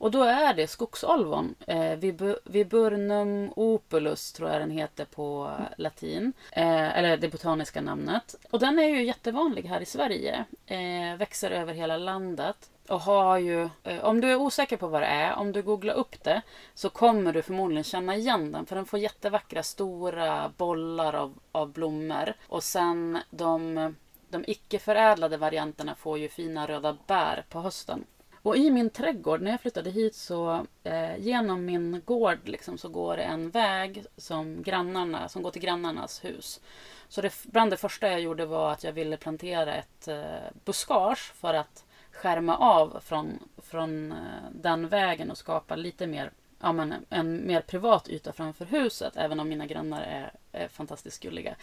Och 0.00 0.10
då 0.10 0.22
är 0.22 0.54
det 0.54 0.66
skogsolvon. 0.66 1.54
Eh, 1.66 1.96
Viburnum 2.44 3.52
opulus 3.56 4.32
tror 4.32 4.50
jag 4.50 4.60
den 4.60 4.70
heter 4.70 5.04
på 5.04 5.50
latin. 5.76 6.32
Eh, 6.52 6.98
eller 6.98 7.16
det 7.16 7.28
botaniska 7.28 7.80
namnet. 7.80 8.34
Och 8.50 8.58
den 8.58 8.78
är 8.78 8.88
ju 8.88 9.04
jättevanlig 9.04 9.62
här 9.62 9.80
i 9.80 9.86
Sverige. 9.86 10.44
Eh, 10.66 11.16
växer 11.18 11.50
över 11.50 11.74
hela 11.74 11.96
landet 11.96 12.70
och 12.90 13.00
har 13.00 13.38
ju, 13.38 13.68
eh, 13.82 14.04
om 14.04 14.20
du 14.20 14.30
är 14.30 14.36
osäker 14.36 14.76
på 14.76 14.88
vad 14.88 15.02
det 15.02 15.06
är, 15.06 15.34
om 15.34 15.52
du 15.52 15.62
googlar 15.62 15.94
upp 15.94 16.24
det 16.24 16.42
så 16.74 16.90
kommer 16.90 17.32
du 17.32 17.42
förmodligen 17.42 17.84
känna 17.84 18.16
igen 18.16 18.52
den 18.52 18.66
för 18.66 18.76
den 18.76 18.86
får 18.86 18.98
jättevackra 18.98 19.62
stora 19.62 20.52
bollar 20.56 21.14
av, 21.14 21.38
av 21.52 21.72
blommor. 21.72 22.34
Och 22.46 22.62
sen 22.62 23.18
de, 23.30 23.94
de 24.28 24.44
icke-förädlade 24.46 25.36
varianterna 25.36 25.94
får 25.94 26.18
ju 26.18 26.28
fina 26.28 26.66
röda 26.66 26.96
bär 27.06 27.44
på 27.48 27.60
hösten. 27.60 28.04
Och 28.42 28.56
i 28.56 28.70
min 28.70 28.90
trädgård, 28.90 29.40
när 29.40 29.50
jag 29.50 29.60
flyttade 29.60 29.90
hit 29.90 30.14
så 30.14 30.66
eh, 30.84 31.16
genom 31.18 31.64
min 31.64 32.02
gård 32.04 32.38
liksom, 32.44 32.78
så 32.78 32.88
går 32.88 33.16
det 33.16 33.22
en 33.22 33.50
väg 33.50 34.04
som, 34.16 34.62
grannarna, 34.62 35.28
som 35.28 35.42
går 35.42 35.50
till 35.50 35.62
grannarnas 35.62 36.24
hus. 36.24 36.60
Så 37.08 37.20
det, 37.20 37.34
bland 37.44 37.70
det 37.70 37.76
första 37.76 38.08
jag 38.08 38.20
gjorde 38.20 38.46
var 38.46 38.72
att 38.72 38.84
jag 38.84 38.92
ville 38.92 39.16
plantera 39.16 39.74
ett 39.74 40.08
eh, 40.08 40.24
buskage 40.64 41.32
för 41.34 41.54
att 41.54 41.84
skärma 42.20 42.56
av 42.56 43.00
från, 43.04 43.38
från 43.56 44.12
eh, 44.12 44.18
den 44.52 44.88
vägen 44.88 45.30
och 45.30 45.38
skapa 45.38 45.76
lite 45.76 46.06
mer 46.06 46.30
ja, 46.60 46.72
men 46.72 46.94
en 47.10 47.46
mer 47.46 47.60
privat 47.60 48.08
yta 48.08 48.32
framför 48.32 48.64
huset, 48.64 49.16
även 49.16 49.40
om 49.40 49.48
mina 49.48 49.66
grannar 49.66 50.02
är, 50.02 50.32
är 50.52 50.68
fantastiskt 50.68 51.22
gulliga. 51.22 51.54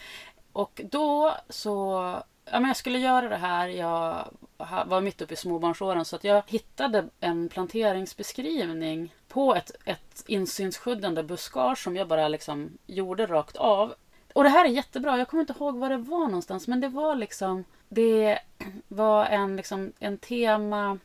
Och 0.52 0.80
då 0.90 1.34
så, 1.48 1.72
ja 2.44 2.60
men 2.60 2.68
jag 2.68 2.76
skulle 2.76 2.98
göra 2.98 3.28
det 3.28 3.36
här, 3.36 3.68
jag 3.68 4.28
var 4.86 5.00
mitt 5.00 5.22
uppe 5.22 5.34
i 5.34 5.36
småbarnsåren, 5.36 6.04
så 6.04 6.16
att 6.16 6.24
jag 6.24 6.42
hittade 6.46 7.08
en 7.20 7.48
planteringsbeskrivning 7.48 9.14
på 9.28 9.54
ett, 9.54 9.70
ett 9.84 10.24
insynsskyddande 10.26 11.22
buskage 11.22 11.78
som 11.78 11.96
jag 11.96 12.08
bara 12.08 12.28
liksom 12.28 12.78
gjorde 12.86 13.26
rakt 13.26 13.56
av. 13.56 13.94
Och 14.32 14.44
det 14.44 14.50
här 14.50 14.64
är 14.64 14.68
jättebra, 14.68 15.18
jag 15.18 15.28
kommer 15.28 15.40
inte 15.40 15.52
ihåg 15.52 15.76
var 15.76 15.90
det 15.90 15.96
var 15.96 16.26
någonstans, 16.26 16.68
men 16.68 16.80
det 16.80 16.88
var 16.88 17.14
liksom 17.14 17.64
det 17.88 18.38
var 18.88 19.26
en, 19.26 19.56
liksom, 19.56 19.92
en 19.98 20.18
tema 20.18 20.98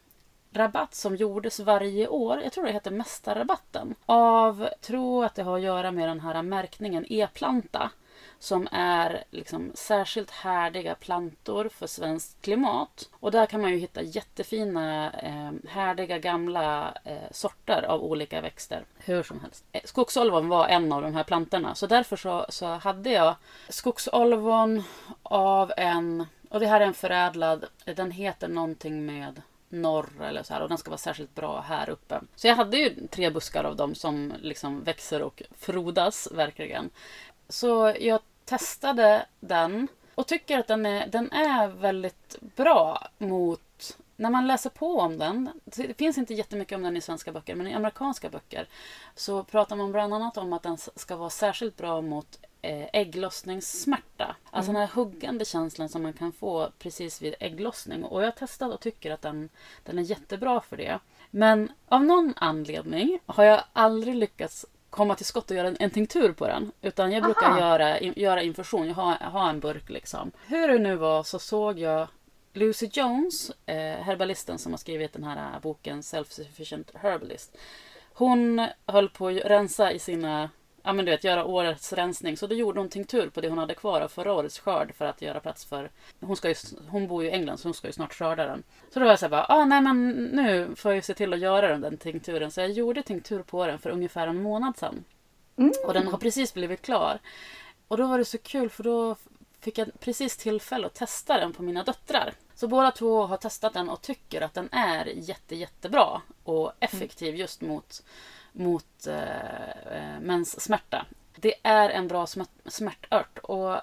rabatt 0.53 0.95
som 0.95 1.15
gjordes 1.15 1.59
varje 1.59 2.07
år. 2.07 2.41
Jag 2.43 2.53
tror 2.53 2.65
det 2.65 2.71
heter 2.71 2.91
Mästarrabatten. 2.91 3.95
Av, 4.05 4.69
tror 4.81 5.25
att 5.25 5.35
det 5.35 5.43
har 5.43 5.57
att 5.57 5.63
göra 5.63 5.91
med 5.91 6.09
den 6.09 6.19
här 6.19 6.41
märkningen 6.41 7.05
E-planta. 7.09 7.91
Som 8.39 8.67
är 8.71 9.23
liksom 9.31 9.71
särskilt 9.73 10.31
härdiga 10.31 10.95
plantor 10.95 11.69
för 11.69 11.87
svenskt 11.87 12.41
klimat. 12.41 13.09
Och 13.19 13.31
där 13.31 13.45
kan 13.45 13.61
man 13.61 13.71
ju 13.71 13.77
hitta 13.77 14.01
jättefina 14.01 15.11
eh, 15.11 15.69
härdiga 15.69 16.17
gamla 16.17 16.93
eh, 17.03 17.31
sorter 17.31 17.83
av 17.83 18.03
olika 18.03 18.41
växter. 18.41 18.85
Hur 18.97 19.23
som 19.23 19.39
helst. 19.39 19.65
Eh, 19.71 19.81
skogsolvon 19.85 20.49
var 20.49 20.67
en 20.67 20.91
av 20.91 21.01
de 21.01 21.15
här 21.15 21.23
plantorna. 21.23 21.75
Så 21.75 21.87
därför 21.87 22.15
så, 22.15 22.45
så 22.49 22.65
hade 22.65 23.09
jag 23.09 23.35
skogsolvon 23.69 24.83
av 25.23 25.73
en 25.77 26.25
och 26.53 26.59
det 26.59 26.67
här 26.67 26.81
är 26.81 26.85
en 26.85 26.93
förädlad, 26.93 27.65
den 27.85 28.11
heter 28.11 28.47
någonting 28.47 29.05
med 29.05 29.41
norr 29.69 30.09
eller 30.21 30.43
så 30.43 30.53
här 30.53 30.61
och 30.61 30.69
den 30.69 30.77
ska 30.77 30.89
vara 30.89 30.97
särskilt 30.97 31.35
bra 31.35 31.61
här 31.61 31.89
uppe. 31.89 32.21
Så 32.35 32.47
jag 32.47 32.55
hade 32.55 32.77
ju 32.77 33.07
tre 33.07 33.29
buskar 33.29 33.63
av 33.63 33.75
dem 33.75 33.95
som 33.95 34.33
liksom 34.41 34.83
växer 34.83 35.21
och 35.21 35.43
frodas 35.57 36.27
verkligen. 36.31 36.89
Så 37.49 37.95
jag 37.99 38.19
testade 38.45 39.25
den 39.39 39.87
och 40.15 40.27
tycker 40.27 40.59
att 40.59 40.67
den 40.67 40.85
är, 40.85 41.07
den 41.07 41.31
är 41.31 41.67
väldigt 41.67 42.35
bra 42.41 43.07
mot 43.17 43.97
när 44.15 44.29
man 44.29 44.47
läser 44.47 44.69
på 44.69 44.99
om 44.99 45.17
den, 45.17 45.49
det 45.63 45.97
finns 45.97 46.17
inte 46.17 46.33
jättemycket 46.33 46.75
om 46.75 46.83
den 46.83 46.97
i 46.97 47.01
svenska 47.01 47.31
böcker, 47.31 47.55
men 47.55 47.67
i 47.67 47.73
amerikanska 47.73 48.29
böcker 48.29 48.67
så 49.15 49.43
pratar 49.43 49.75
man 49.75 49.91
bland 49.91 50.13
annat 50.13 50.37
om 50.37 50.53
att 50.53 50.63
den 50.63 50.77
ska 50.77 51.15
vara 51.15 51.29
särskilt 51.29 51.77
bra 51.77 52.01
mot 52.01 52.39
ägglossningssmärta. 52.93 54.35
Alltså 54.51 54.71
mm. 54.71 54.79
den 54.79 54.89
här 54.89 54.95
huggande 54.95 55.45
känslan 55.45 55.89
som 55.89 56.03
man 56.03 56.13
kan 56.13 56.31
få 56.31 56.69
precis 56.79 57.21
vid 57.21 57.35
ägglossning. 57.39 58.03
Och 58.03 58.21
jag 58.21 58.27
har 58.27 58.31
testat 58.31 58.73
och 58.73 58.79
tycker 58.79 59.11
att 59.11 59.21
den, 59.21 59.49
den 59.83 59.99
är 59.99 60.03
jättebra 60.03 60.61
för 60.61 60.77
det. 60.77 60.99
Men 61.31 61.71
av 61.87 62.03
någon 62.03 62.33
anledning 62.35 63.19
har 63.25 63.43
jag 63.43 63.63
aldrig 63.73 64.15
lyckats 64.15 64.65
komma 64.89 65.15
till 65.15 65.25
skott 65.25 65.51
och 65.51 65.57
göra 65.57 65.67
en, 65.67 65.77
en 65.79 65.89
tinktur 65.89 66.33
på 66.33 66.47
den. 66.47 66.71
Utan 66.81 67.11
jag 67.11 67.23
brukar 67.23 67.47
Aha. 67.47 67.59
göra, 67.59 67.99
in, 67.99 68.13
göra 68.15 68.41
infusion. 68.41 68.87
Jag 68.87 68.95
har, 68.95 69.15
har 69.15 69.49
en 69.49 69.59
burk 69.59 69.89
liksom. 69.89 70.31
Hur 70.47 70.67
det 70.67 70.79
nu 70.79 70.95
var 70.95 71.23
så 71.23 71.39
såg 71.39 71.79
jag 71.79 72.07
Lucy 72.53 72.89
Jones, 72.93 73.51
eh, 73.65 73.75
herbalisten 74.03 74.57
som 74.57 74.73
har 74.73 74.77
skrivit 74.77 75.13
den 75.13 75.23
här 75.23 75.59
boken 75.59 76.01
Self-sufficient 76.01 76.97
herbalist. 76.97 77.57
Hon 78.13 78.67
höll 78.85 79.09
på 79.09 79.27
att 79.27 79.37
rensa 79.37 79.91
i 79.91 79.99
sina 79.99 80.49
ja, 80.83 80.93
men 80.93 81.05
du 81.05 81.11
vet, 81.11 81.23
göra 81.23 81.45
årets 81.45 81.93
rensning. 81.93 82.37
Så 82.37 82.47
då 82.47 82.55
gjorde 82.55 82.79
hon 82.79 82.89
tinktur 82.89 83.29
på 83.29 83.41
det 83.41 83.49
hon 83.49 83.57
hade 83.57 83.75
kvar 83.75 84.01
av 84.01 84.07
förra 84.07 84.33
årets 84.33 84.59
skörd 84.59 84.95
för 84.95 85.05
att 85.05 85.21
göra 85.21 85.39
plats 85.39 85.65
för... 85.65 85.91
Hon, 86.19 86.35
ska 86.35 86.49
ju, 86.49 86.55
hon 86.87 87.07
bor 87.07 87.23
ju 87.23 87.29
i 87.29 87.31
England 87.31 87.57
så 87.57 87.67
hon 87.67 87.73
ska 87.73 87.87
ju 87.87 87.93
snart 87.93 88.13
skörda 88.13 88.45
den. 88.45 88.63
Så 88.93 88.99
då 88.99 89.05
var 89.05 89.11
jag 89.11 89.19
så 89.19 89.25
här 89.25 89.29
bara, 89.29 89.45
ah, 89.49 89.65
nej 89.65 89.81
men 89.81 90.09
nu 90.11 90.75
får 90.75 90.91
jag 90.91 90.95
ju 90.95 91.01
se 91.01 91.13
till 91.13 91.33
att 91.33 91.39
göra 91.39 91.67
den, 91.67 91.81
den 91.81 91.97
tinkturen. 91.97 92.51
Så 92.51 92.61
jag 92.61 92.71
gjorde 92.71 93.03
tinktur 93.03 93.43
på 93.43 93.67
den 93.67 93.79
för 93.79 93.89
ungefär 93.89 94.27
en 94.27 94.41
månad 94.41 94.77
sedan. 94.77 95.03
Mm. 95.57 95.71
Och 95.85 95.93
den 95.93 96.07
har 96.07 96.17
precis 96.17 96.53
blivit 96.53 96.81
klar. 96.81 97.19
Och 97.87 97.97
då 97.97 98.07
var 98.07 98.17
det 98.17 98.25
så 98.25 98.37
kul 98.37 98.69
för 98.69 98.83
då 98.83 99.15
fick 99.59 99.77
jag 99.77 99.99
precis 99.99 100.37
tillfälle 100.37 100.87
att 100.87 100.93
testa 100.93 101.37
den 101.37 101.53
på 101.53 101.63
mina 101.63 101.83
döttrar. 101.83 102.33
Så 102.55 102.67
båda 102.67 102.91
två 102.91 103.25
har 103.25 103.37
testat 103.37 103.73
den 103.73 103.89
och 103.89 104.01
tycker 104.01 104.41
att 104.41 104.53
den 104.53 104.69
är 104.71 105.05
jätte, 105.05 105.55
jättebra 105.55 106.21
och 106.43 106.71
effektiv 106.79 107.35
just 107.35 107.61
mot, 107.61 108.03
mot 108.53 109.07
eh, 109.07 109.69
eh 109.69 110.19
menssmärta. 110.21 111.05
Det 111.35 111.53
är 111.63 111.89
en 111.89 112.07
bra 112.07 112.27
smärtört 112.65 113.37
och 113.43 113.81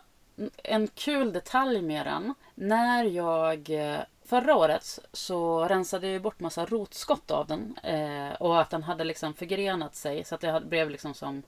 en 0.57 0.89
kul 0.89 1.33
detalj 1.33 1.83
med 1.83 2.07
den. 2.07 2.35
När 2.55 3.05
jag 3.05 3.71
eh, 3.71 4.01
förra 4.25 4.57
året 4.57 4.99
så 5.13 5.65
rensade 5.69 6.09
jag 6.09 6.23
bort 6.23 6.41
massa 6.41 6.67
rotskott 6.67 7.31
av 7.31 7.47
den 7.47 7.79
eh, 7.83 8.33
och 8.33 8.61
att 8.61 8.71
den 8.71 8.83
hade 8.83 9.05
liksom 9.05 9.35
förgrenat 9.35 9.95
sig 9.95 10.25
så 10.25 10.35
att 10.35 10.41
det 10.41 10.63
blev 10.65 10.91
liksom 10.91 11.15
som 11.15 11.43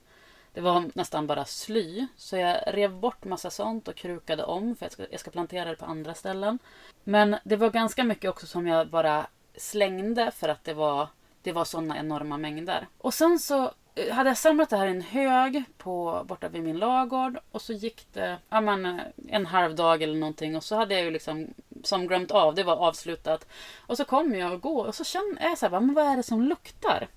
det 0.55 0.61
var 0.61 0.91
nästan 0.95 1.27
bara 1.27 1.45
sly. 1.45 2.07
Så 2.17 2.37
jag 2.37 2.63
rev 2.67 2.93
bort 2.93 3.25
massa 3.25 3.51
sånt 3.51 3.89
och 3.89 3.95
krukade 3.95 4.45
om 4.45 4.77
för 4.77 4.87
jag 4.87 4.93
ska, 4.93 5.07
jag 5.11 5.21
ska 5.21 5.31
plantera 5.31 5.71
det 5.71 5.77
på 5.77 5.85
andra 5.85 6.15
ställen. 6.15 6.59
Men 7.05 7.37
det 7.45 7.57
var 7.57 7.71
ganska 7.71 8.05
mycket 8.05 8.31
också 8.31 8.47
som 8.47 8.67
jag 8.67 8.89
bara 8.89 9.27
slängde 9.57 10.31
för 10.31 10.49
att 10.49 10.65
det 10.65 10.75
var, 10.75 11.09
det 11.43 11.53
var 11.53 11.65
såna 11.65 11.99
enorma 11.99 12.39
mängder. 12.39 12.87
Och 12.99 13.15
sen 13.15 13.39
så 13.39 13.71
eh, 13.95 14.15
hade 14.15 14.31
jag 14.31 14.39
samlat 14.39 14.71
det 14.71 14.77
här 14.77 14.87
i 14.87 14.91
en 14.91 15.03
hög 15.03 15.65
på, 15.79 16.25
borta 16.29 16.49
vid 16.49 16.63
min 16.63 16.79
lagård 16.79 17.39
och 17.51 17.63
så 17.63 17.73
gick 17.73 18.07
det 18.13 18.39
ja, 18.49 18.61
men, 18.61 18.87
eh, 18.87 19.01
en 19.29 19.47
halv 19.47 19.75
dag 19.75 20.03
eller 20.03 20.19
någonting 20.19 20.57
och 20.57 20.65
så 20.65 20.77
hade 20.77 20.95
jag 20.95 21.05
ju 21.05 21.11
liksom 21.11 21.49
som 21.85 22.07
glömt 22.07 22.31
av, 22.31 22.55
det 22.55 22.63
var 22.63 22.77
avslutat. 22.77 23.47
Och 23.79 23.97
så 23.97 24.05
kom 24.05 24.35
jag 24.35 24.53
och 24.53 24.61
går 24.61 24.87
och 24.87 24.95
så 24.95 25.05
känner 25.05 25.43
jag 25.43 25.59
så 25.59 25.69
här, 25.69 25.81
men 25.81 25.95
vad 25.95 26.07
är 26.07 26.17
det 26.17 26.23
som 26.23 26.43
luktar? 26.43 27.09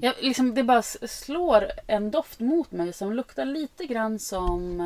Jag, 0.00 0.14
liksom, 0.20 0.54
det 0.54 0.62
bara 0.62 0.82
slår 0.82 1.66
en 1.86 2.10
doft 2.10 2.40
mot 2.40 2.70
mig 2.70 2.92
som 2.92 3.12
luktar 3.12 3.44
lite 3.44 3.86
grann 3.86 4.18
som 4.18 4.80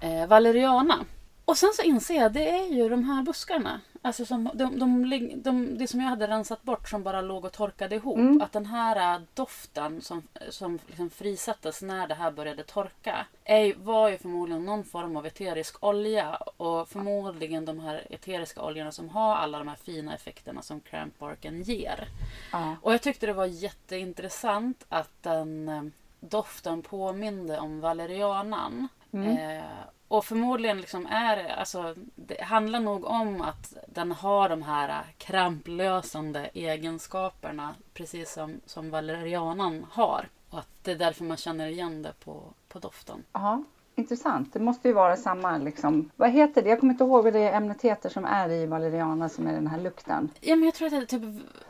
eh, 0.00 0.26
valeriana. 0.26 1.04
Och 1.44 1.58
sen 1.58 1.72
så 1.76 1.82
inser 1.82 2.14
jag 2.14 2.32
det 2.32 2.50
är 2.50 2.66
ju 2.66 2.88
de 2.88 3.04
här 3.04 3.22
buskarna. 3.22 3.80
Alltså 4.02 4.26
som, 4.26 4.50
de, 4.54 4.78
de, 4.78 5.04
lig- 5.04 5.36
de, 5.42 5.78
det 5.78 5.86
som 5.86 6.00
jag 6.00 6.08
hade 6.08 6.26
rensat 6.26 6.62
bort 6.62 6.88
som 6.88 7.02
bara 7.02 7.20
låg 7.20 7.44
och 7.44 7.52
torkade 7.52 7.94
ihop. 7.94 8.18
Mm. 8.18 8.42
Att 8.42 8.52
den 8.52 8.66
här 8.66 9.14
eh, 9.14 9.20
doften 9.34 10.00
som, 10.02 10.22
som 10.50 10.78
liksom 10.86 11.10
frisattes 11.10 11.82
när 11.82 12.08
det 12.08 12.14
här 12.14 12.30
började 12.30 12.62
torka 12.62 13.26
är, 13.44 13.74
var 13.74 14.08
ju 14.08 14.18
förmodligen 14.18 14.64
någon 14.64 14.84
form 14.84 15.16
av 15.16 15.26
eterisk 15.26 15.84
olja. 15.84 16.36
Och 16.36 16.88
förmodligen 16.88 17.64
de 17.64 17.80
här 17.80 18.06
eteriska 18.10 18.62
oljorna 18.62 18.92
som 18.92 19.08
har 19.08 19.36
alla 19.36 19.58
de 19.58 19.68
här 19.68 19.76
fina 19.76 20.14
effekterna 20.14 20.62
som 20.62 20.80
crampbarken 20.80 21.62
ger. 21.62 22.08
Ja. 22.52 22.76
Och 22.82 22.92
jag 22.92 23.02
tyckte 23.02 23.26
det 23.26 23.32
var 23.32 23.46
jätteintressant 23.46 24.84
att 24.88 25.22
den 25.22 25.68
eh, 25.68 25.82
doften 26.20 26.82
påminde 26.82 27.58
om 27.58 27.80
valerianan. 27.80 28.88
Eh, 29.12 29.64
och 30.10 30.24
förmodligen 30.24 30.80
liksom 30.80 31.06
är 31.06 31.48
alltså, 31.48 31.94
det 32.14 32.42
handlar 32.42 32.80
nog 32.80 33.04
om 33.04 33.40
att 33.40 33.74
den 33.86 34.12
har 34.12 34.48
de 34.48 34.62
här 34.62 35.04
kramplösande 35.18 36.50
egenskaperna 36.54 37.74
precis 37.94 38.32
som, 38.32 38.60
som 38.66 38.90
valerianan 38.90 39.86
har. 39.90 40.28
Och 40.50 40.58
att 40.58 40.68
det 40.82 40.92
är 40.92 40.96
därför 40.96 41.24
man 41.24 41.36
känner 41.36 41.68
igen 41.68 42.02
det 42.02 42.12
på, 42.24 42.42
på 42.68 42.78
doften. 42.78 43.24
Aha 43.32 43.64
intressant. 44.00 44.52
Det 44.52 44.60
måste 44.60 44.88
ju 44.88 44.94
vara 44.94 45.16
samma 45.16 45.58
liksom. 45.58 46.10
Vad 46.16 46.30
heter 46.30 46.62
det? 46.62 46.68
Jag 46.68 46.80
kommer 46.80 46.92
inte 46.92 47.04
ihåg 47.04 47.24
vad 47.24 47.32
det 47.32 47.48
ämnet 47.48 47.82
heter 47.82 48.08
som 48.08 48.24
är 48.24 48.48
i 48.50 48.66
valeriana 48.66 49.28
som 49.28 49.46
är 49.46 49.52
den 49.52 49.66
här 49.66 49.78
lukten. 49.80 50.30
Ja, 50.40 50.56
men 50.56 50.64
jag 50.64 50.74
tror 50.74 50.86
att 50.86 51.08
det 51.08 51.16
är 51.16 51.18
typ 51.18 51.22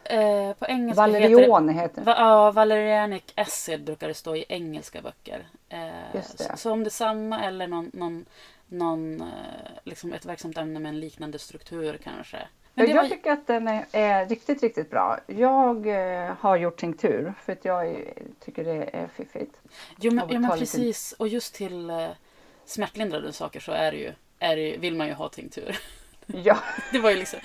eh, 0.04 0.58
på 0.58 0.66
engelska 0.66 1.06
heter 1.06 1.20
det... 1.20 1.34
Valerion 1.34 1.68
heter 1.68 2.00
det. 2.00 2.06
Va, 2.06 2.14
ja, 2.18 2.50
Valerianic 2.50 3.22
acid 3.34 3.84
brukar 3.84 4.08
det 4.08 4.14
stå 4.14 4.36
i 4.36 4.44
engelska 4.48 5.02
böcker. 5.02 5.46
Eh, 5.68 6.14
Just 6.14 6.38
det. 6.38 6.44
Så, 6.44 6.56
så 6.56 6.72
om 6.72 6.84
det 6.84 6.88
är 6.88 6.90
samma 6.90 7.42
eller 7.44 7.66
någon, 7.66 7.90
någon, 7.92 8.24
någon, 8.68 9.20
eh, 9.20 9.26
liksom 9.84 10.12
ett 10.12 10.26
verksamt 10.26 10.58
ämne 10.58 10.80
med 10.80 10.88
en 10.88 11.00
liknande 11.00 11.38
struktur 11.38 11.98
kanske. 12.04 12.38
Men 12.74 12.90
jag 12.90 13.02
var, 13.02 13.08
tycker 13.08 13.32
att 13.32 13.46
den 13.46 13.68
är, 13.68 13.86
är 13.92 14.26
riktigt, 14.26 14.62
riktigt 14.62 14.90
bra. 14.90 15.18
Jag 15.26 15.86
eh, 15.86 16.34
har 16.40 16.56
gjort 16.56 16.76
tinktur 16.76 17.34
för 17.44 17.52
att 17.52 17.64
jag 17.64 17.86
är, 17.88 18.12
tycker 18.44 18.64
det 18.64 18.90
är 18.92 19.08
fiffigt. 19.16 19.54
jo, 20.00 20.12
men, 20.12 20.24
ja, 20.28 20.40
men 20.40 20.50
ta 20.50 20.56
lite- 20.56 20.76
precis. 20.76 21.12
Och 21.12 21.28
just 21.28 21.54
till 21.54 21.90
eh, 21.90 22.08
smärtlindrande 22.64 23.32
saker 23.32 23.60
så 23.60 23.72
är 23.72 23.92
det 23.92 23.98
ju, 23.98 24.12
är 24.38 24.56
det 24.56 24.76
vill 24.76 24.94
man 24.94 25.06
ju 25.06 25.12
ha 25.12 25.28
tinktur. 25.28 25.78
Ja, 26.26 26.58
Det 26.92 26.98
var 26.98 27.10
ju 27.10 27.16
liksom... 27.16 27.40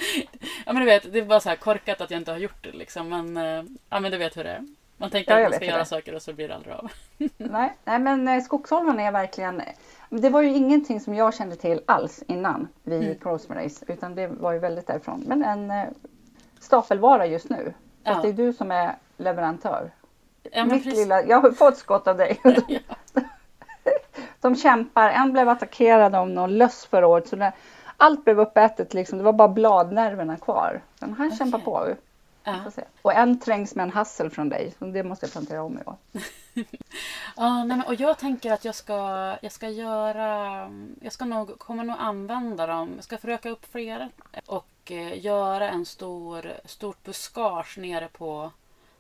Ja 0.66 0.74
men 0.74 0.76
du 0.76 0.86
vet, 0.86 1.14
det 1.14 1.20
är 1.20 1.26
bara 1.26 1.40
så 1.40 1.50
här 1.50 1.56
korkat 1.56 2.02
att 2.02 2.12
jag 2.12 2.20
inte 2.20 2.32
har 2.32 2.38
gjort 2.38 2.64
det 2.64 2.72
liksom. 2.72 3.10
Men, 3.10 3.38
eh, 3.38 3.64
ja, 3.90 4.00
men 4.00 4.12
du 4.12 4.18
vet 4.18 4.38
hur 4.38 4.44
det 4.44 4.50
är. 4.50 4.68
Man 4.98 5.10
tänker 5.10 5.32
Ja, 5.32 5.38
att 5.38 5.44
man 5.52 5.54
ska 5.54 5.66
göra 5.66 5.78
det 5.80 5.86
saker 5.86 6.16
och 6.16 6.22
så 6.22 6.34
blir 6.34 6.48
det 6.48 6.56
aldrig 6.56 6.76
av. 6.76 6.92
nej, 7.38 7.74
nej 7.84 8.00
men 8.00 8.28
eh, 8.28 8.44
skogsolvan 8.44 9.00
är 9.00 9.12
verkligen 9.12 9.62
det 10.22 10.30
var 10.30 10.42
ju 10.42 10.50
ingenting 10.50 11.00
som 11.00 11.16
jag 11.16 11.34
kände 11.34 11.56
till 11.56 11.82
alls 11.86 12.24
innan 12.28 12.68
vi 12.84 12.96
Mm. 12.96 13.08
gick 13.08 13.26
utan 13.88 14.16
det 14.16 14.28
var 14.28 14.52
ju 14.52 14.60
väldigt 14.60 14.88
därifrån. 14.88 15.24
Men 15.28 15.44
en 15.44 15.72
eh, 15.72 15.84
stapelvara 16.60 17.26
just 17.26 17.50
nu. 17.50 17.74
Fast 18.06 18.16
Ja. 18.18 18.22
det 18.22 18.28
är 18.30 18.34
du 18.46 18.54
som 18.54 18.72
är 18.72 18.96
leverantör. 19.18 19.92
Ja, 20.52 20.66
Mitt 20.66 20.84
precis. 20.84 21.00
lilla, 21.00 21.24
jag 21.24 21.42
har 21.42 21.52
fått 21.52 21.78
skott 21.78 22.08
av 22.08 22.18
dig. 22.18 22.42
De 24.42 24.56
kämpar. 24.56 25.10
En 25.10 25.32
blev 25.34 25.50
attackerad 25.50 26.16
av 26.16 26.30
någon 26.30 26.58
löss 26.58 26.86
förra 26.86 27.08
året. 27.08 27.28
Så 27.28 27.36
när 27.36 27.52
allt 27.98 28.24
blev 28.24 28.40
uppätet, 28.40 28.94
liksom, 28.94 29.18
det 29.18 29.24
var 29.24 29.34
bara 29.34 29.48
bladnerverna 29.48 30.38
kvar. 30.38 30.82
Men 31.00 31.14
han 31.14 31.28
Okej. 31.28 31.38
kämpar 31.38 31.60
på. 31.60 31.88
Ja. 32.46 32.72
Och 33.02 33.14
en 33.14 33.40
trängs 33.40 33.76
med 33.76 33.84
en 33.84 33.92
hassel 33.92 34.30
från 34.30 34.50
dig. 34.50 34.74
Så 34.80 34.86
det 34.86 35.04
måste 35.04 35.26
jag 35.26 35.32
plantera 35.32 35.64
om 35.64 35.80
i 35.80 35.84
år. 35.86 35.96
Ja, 37.38 37.64
nej, 37.64 37.78
men, 37.78 37.82
och 37.82 37.96
jag 37.96 38.18
tänker 38.18 38.52
att 38.52 38.66
jag 38.66 38.76
ska, 38.76 38.94
jag 39.42 39.52
ska 39.52 39.70
göra... 39.70 40.72
Jag 41.02 41.14
ska 41.14 41.26
nog, 41.26 41.60
kommer 41.60 41.84
nog 41.84 41.96
använda 42.00 42.68
dem. 42.68 42.92
Jag 42.96 43.04
ska 43.04 43.18
försöka 43.18 43.50
upp 43.50 43.66
fler. 43.72 44.10
Och 44.46 44.92
eh, 44.92 45.26
göra 45.26 45.70
en 45.70 45.86
stor, 45.86 46.54
stort 46.66 47.04
buskage 47.04 47.78
nere 47.78 48.08
på 48.08 48.52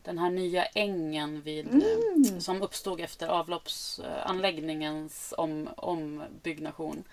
den 0.05 0.17
här 0.17 0.29
nya 0.29 0.65
ängen 0.65 1.41
vid, 1.41 1.67
eh, 1.75 2.39
som 2.39 2.61
uppstod 2.61 2.99
efter 3.01 3.27
avloppsanläggningens 3.27 5.33
om, 5.37 5.69
ombyggnation. 5.77 7.03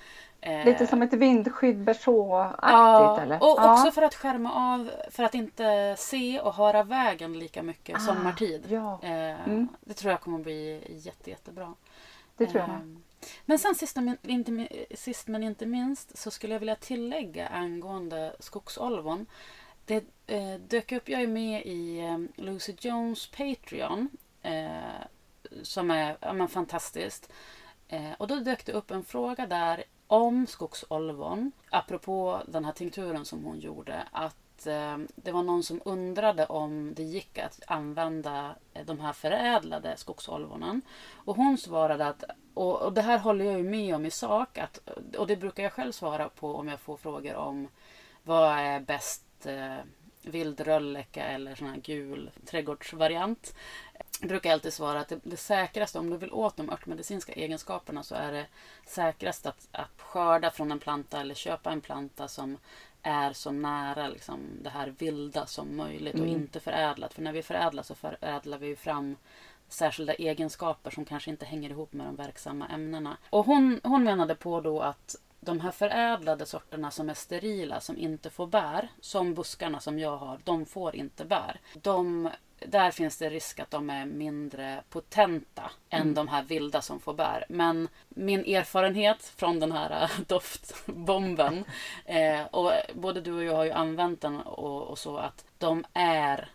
Eh, 0.40 0.64
Lite 0.64 0.86
som 0.86 1.02
ett 1.02 1.12
vindskydd 1.12 1.78
berså-aktigt 1.78 2.62
Ja, 2.72 3.20
eller? 3.20 3.36
och 3.42 3.54
Ja. 3.58 3.72
också 3.72 3.90
för 3.92 4.02
att 4.02 4.14
skärma 4.14 4.52
av, 4.74 4.90
för 5.10 5.22
att 5.24 5.34
inte 5.34 5.94
se 5.98 6.40
och 6.40 6.54
höra 6.54 6.82
vägen 6.82 7.38
lika 7.38 7.62
mycket 7.62 7.96
Ah, 7.96 8.00
sommartid. 8.00 8.64
ja. 8.68 9.00
Eh, 9.02 9.48
Mm. 9.48 9.68
Det 9.80 9.94
tror 9.94 10.10
jag 10.10 10.20
kommer 10.20 10.38
bli 10.38 10.82
jätte, 11.04 11.30
jättebra. 11.30 11.74
Det 12.36 12.46
tror 12.46 12.60
jag. 12.60 12.70
Ehm, 12.70 13.02
Men 13.44 13.58
sen 13.58 13.74
sist 13.74 13.96
men, 13.96 14.16
inte, 14.22 14.68
sist 14.94 15.28
men 15.28 15.42
inte 15.42 15.66
minst 15.66 16.18
så 16.18 16.30
skulle 16.30 16.54
jag 16.54 16.60
vilja 16.60 16.76
tillägga 16.76 17.46
angående 17.48 18.36
skogsolvon. 18.40 19.26
Det 19.84 20.04
eh, 20.26 20.54
dök 20.54 20.92
upp, 20.92 21.08
jag 21.08 21.22
är 21.22 21.26
med 21.26 21.66
i 21.66 21.98
eh, 21.98 22.44
Lucy 22.44 22.74
Jones 22.80 23.26
Patreon. 23.26 24.08
Eh, 24.42 25.02
som 25.62 25.90
är 25.90 26.16
ja, 26.20 26.32
men 26.32 26.48
fantastiskt. 26.48 27.32
Eh, 27.88 28.12
och 28.18 28.26
då 28.26 28.36
dök 28.36 28.66
det 28.66 28.72
upp 28.72 28.90
en 28.90 29.04
fråga 29.04 29.46
där 29.46 29.84
om 30.06 30.46
skogsolvon. 30.46 31.52
Apropå 31.70 32.42
den 32.46 32.64
här 32.64 32.72
tinkturen 32.72 33.24
som 33.24 33.44
hon 33.44 33.60
gjorde. 33.60 34.02
Att 34.12 34.66
eh, 34.66 34.98
det 35.16 35.32
var 35.32 35.42
någon 35.42 35.62
som 35.62 35.80
undrade 35.84 36.46
om 36.46 36.94
det 36.94 37.02
gick 37.02 37.38
att 37.38 37.60
använda 37.66 38.54
eh, 38.74 38.86
de 38.86 39.00
här 39.00 39.12
förädlade 39.12 39.96
skogsolvonen. 39.96 40.82
Och 41.12 41.36
hon 41.36 41.58
svarade 41.58 42.06
att, 42.06 42.24
och, 42.54 42.82
och 42.82 42.92
det 42.92 43.02
här 43.02 43.18
håller 43.18 43.44
jag 43.44 43.58
ju 43.58 43.64
med 43.64 43.94
om 43.94 44.06
i 44.06 44.10
sak, 44.10 44.58
att, 44.58 44.88
och 45.18 45.26
det 45.26 45.36
brukar 45.36 45.62
jag 45.62 45.72
själv 45.72 45.92
svara 45.92 46.28
på 46.28 46.54
om 46.54 46.68
jag 46.68 46.80
får 46.80 46.96
frågor 46.96 47.34
om 47.34 47.68
vad 48.22 48.58
är 48.58 48.80
bäst 48.80 49.24
eh, 49.46 49.76
vild 50.22 50.60
rölleka 50.60 51.24
eller 51.24 51.54
sån 51.54 51.68
här 51.68 51.76
gul 51.76 52.30
trädgårdsvariant. 52.46 53.54
Jag 54.20 54.28
brukar 54.28 54.52
alltid 54.52 54.72
svara 54.72 55.00
att 55.00 55.08
det, 55.08 55.20
det 55.22 55.36
säkraste, 55.36 55.98
om 55.98 56.10
du 56.10 56.16
vill 56.16 56.32
åt 56.32 56.56
de 56.56 56.70
örtmedicinska 56.70 57.32
egenskaperna 57.32 58.02
så 58.02 58.14
är 58.14 58.32
det 58.32 58.46
säkrast 58.86 59.46
att, 59.46 59.68
att 59.72 60.00
skörda 60.02 60.50
från 60.50 60.72
en 60.72 60.78
planta 60.78 61.20
eller 61.20 61.34
köpa 61.34 61.72
en 61.72 61.80
planta 61.80 62.28
som 62.28 62.58
är 63.02 63.32
så 63.32 63.50
nära 63.50 64.08
liksom, 64.08 64.40
det 64.62 64.70
här 64.70 64.94
vilda 64.98 65.46
som 65.46 65.76
möjligt 65.76 66.14
och 66.14 66.20
Mm. 66.20 66.30
inte 66.32 66.60
förädlat. 66.60 67.14
För 67.14 67.22
när 67.22 67.32
vi 67.32 67.42
förädlar 67.42 67.82
så 67.82 67.94
förädlar 67.94 68.58
vi 68.58 68.76
fram 68.76 69.16
särskilda 69.68 70.14
egenskaper 70.14 70.90
som 70.90 71.04
kanske 71.04 71.30
inte 71.30 71.44
hänger 71.46 71.70
ihop 71.70 71.92
med 71.92 72.06
de 72.06 72.16
verksamma 72.16 72.68
ämnena. 72.68 73.16
Och 73.30 73.46
hon, 73.46 73.80
hon 73.84 74.04
menade 74.04 74.34
på 74.34 74.60
då 74.60 74.80
att 74.80 75.16
de 75.44 75.60
här 75.60 75.70
förädlade 75.70 76.46
sorterna 76.46 76.90
som 76.90 77.10
är 77.10 77.14
sterila, 77.14 77.80
som 77.80 77.98
inte 77.98 78.30
får 78.30 78.46
bär, 78.46 78.88
som 79.00 79.34
buskarna 79.34 79.80
som 79.80 79.98
jag 79.98 80.16
har, 80.16 80.38
de 80.44 80.66
får 80.66 80.96
inte 80.96 81.24
bär. 81.24 81.60
De, 81.74 82.30
där 82.58 82.90
finns 82.90 83.18
det 83.18 83.30
risk 83.30 83.60
att 83.60 83.70
de 83.70 83.90
är 83.90 84.06
mindre 84.06 84.82
potenta 84.90 85.70
än 85.90 86.14
de 86.14 86.28
här 86.28 86.42
vilda 86.42 86.82
som 86.82 87.00
får 87.00 87.14
bär. 87.14 87.44
Men 87.48 87.88
min 88.08 88.40
erfarenhet 88.40 89.24
från 89.36 89.60
den 89.60 89.72
här 89.72 90.10
doftbomben, 90.26 91.64
eh, 92.04 92.42
och 92.50 92.72
både 92.94 93.20
du 93.20 93.32
och 93.32 93.44
jag 93.44 93.56
har 93.56 93.64
ju 93.64 93.72
använt 93.72 94.20
den 94.20 94.40
och, 94.40 94.82
och 94.82 94.98
så, 94.98 95.16
att 95.16 95.44
de 95.58 95.84
är 95.92 96.50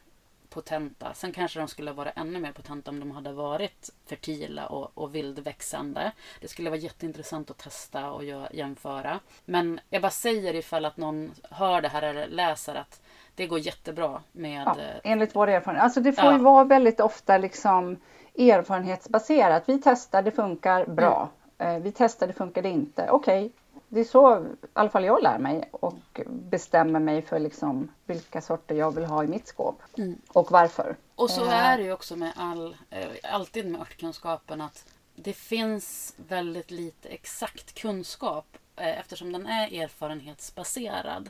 potenta. 0.50 1.14
Sen 1.14 1.32
kanske 1.32 1.60
de 1.60 1.68
skulle 1.68 1.92
vara 1.92 2.10
ännu 2.10 2.40
mer 2.40 2.52
potenta 2.52 2.92
om 2.92 3.00
de 3.00 3.12
hade 3.12 3.32
varit 3.32 3.90
fertila 4.06 4.68
och, 4.68 4.92
och 4.94 5.16
vildväxande. 5.16 6.12
Det 6.42 6.48
skulle 6.48 6.70
vara 6.70 6.80
jätteintressant 6.80 7.52
att 7.52 7.58
testa 7.58 8.12
och 8.12 8.24
jämföra. 8.52 9.20
Men 9.46 9.80
jag 9.90 10.02
bara 10.02 10.12
säger 10.12 10.54
ifall 10.54 10.86
att 10.86 10.98
någon 10.98 11.32
hör 11.52 11.82
det 11.82 11.88
här 11.88 12.02
eller 12.02 12.28
läser 12.28 12.76
att 12.76 13.02
det 13.36 13.48
går 13.48 13.60
jättebra 13.60 14.22
med... 14.32 14.64
Ja, 14.66 14.80
eh, 14.80 15.12
enligt 15.12 15.36
vår 15.36 15.48
erfarenhet. 15.48 15.84
Alltså 15.84 16.00
det 16.02 16.14
får 16.14 16.26
ja. 16.26 16.32
ju 16.32 16.38
vara 16.38 16.64
väldigt 16.64 17.00
ofta 17.00 17.38
liksom 17.38 17.98
erfarenhetsbaserat. 18.38 19.64
Vi 19.66 19.82
testar, 19.84 20.22
det 20.22 20.32
funkar 20.32 20.86
bra. 20.86 21.30
Mm. 21.58 21.82
Vi 21.82 21.92
testar, 21.92 22.28
det 22.28 22.34
funkar 22.34 22.62
det 22.62 22.70
inte. 22.70 23.10
Okej, 23.10 23.46
okay. 23.46 23.50
Det 23.88 24.00
är 24.00 24.04
så 24.04 24.40
i 24.40 24.68
alla 24.74 24.90
fall 24.90 25.06
jag 25.06 25.24
lär 25.24 25.40
mig 25.40 25.70
och 25.72 26.22
bestämmer 26.26 27.00
mig 27.00 27.22
för 27.22 27.40
liksom 27.40 27.92
vilka 28.06 28.42
sorter 28.42 28.76
jag 28.76 28.96
vill 28.96 29.06
ha 29.06 29.24
i 29.24 29.28
mitt 29.28 29.48
skåp 29.48 29.82
mm. 29.98 30.22
och 30.28 30.52
varför. 30.52 30.96
Och 31.16 31.30
så 31.30 31.46
eh. 31.46 31.66
är 31.66 31.78
det 31.78 31.84
ju 31.84 31.92
också 31.92 32.16
med 32.16 32.34
all, 32.36 32.78
alltid 33.24 33.72
med 33.72 33.82
örtkunskapen 33.82 34.62
att 34.62 34.86
det 35.16 35.34
finns 35.34 36.16
väldigt 36.18 36.72
lite 36.72 37.10
exakt 37.10 37.74
kunskap 37.82 38.58
Eh, 38.80 39.00
eftersom 39.00 39.32
den 39.32 39.48
är 39.48 39.84
erfarenhetsbaserad. 39.84 41.30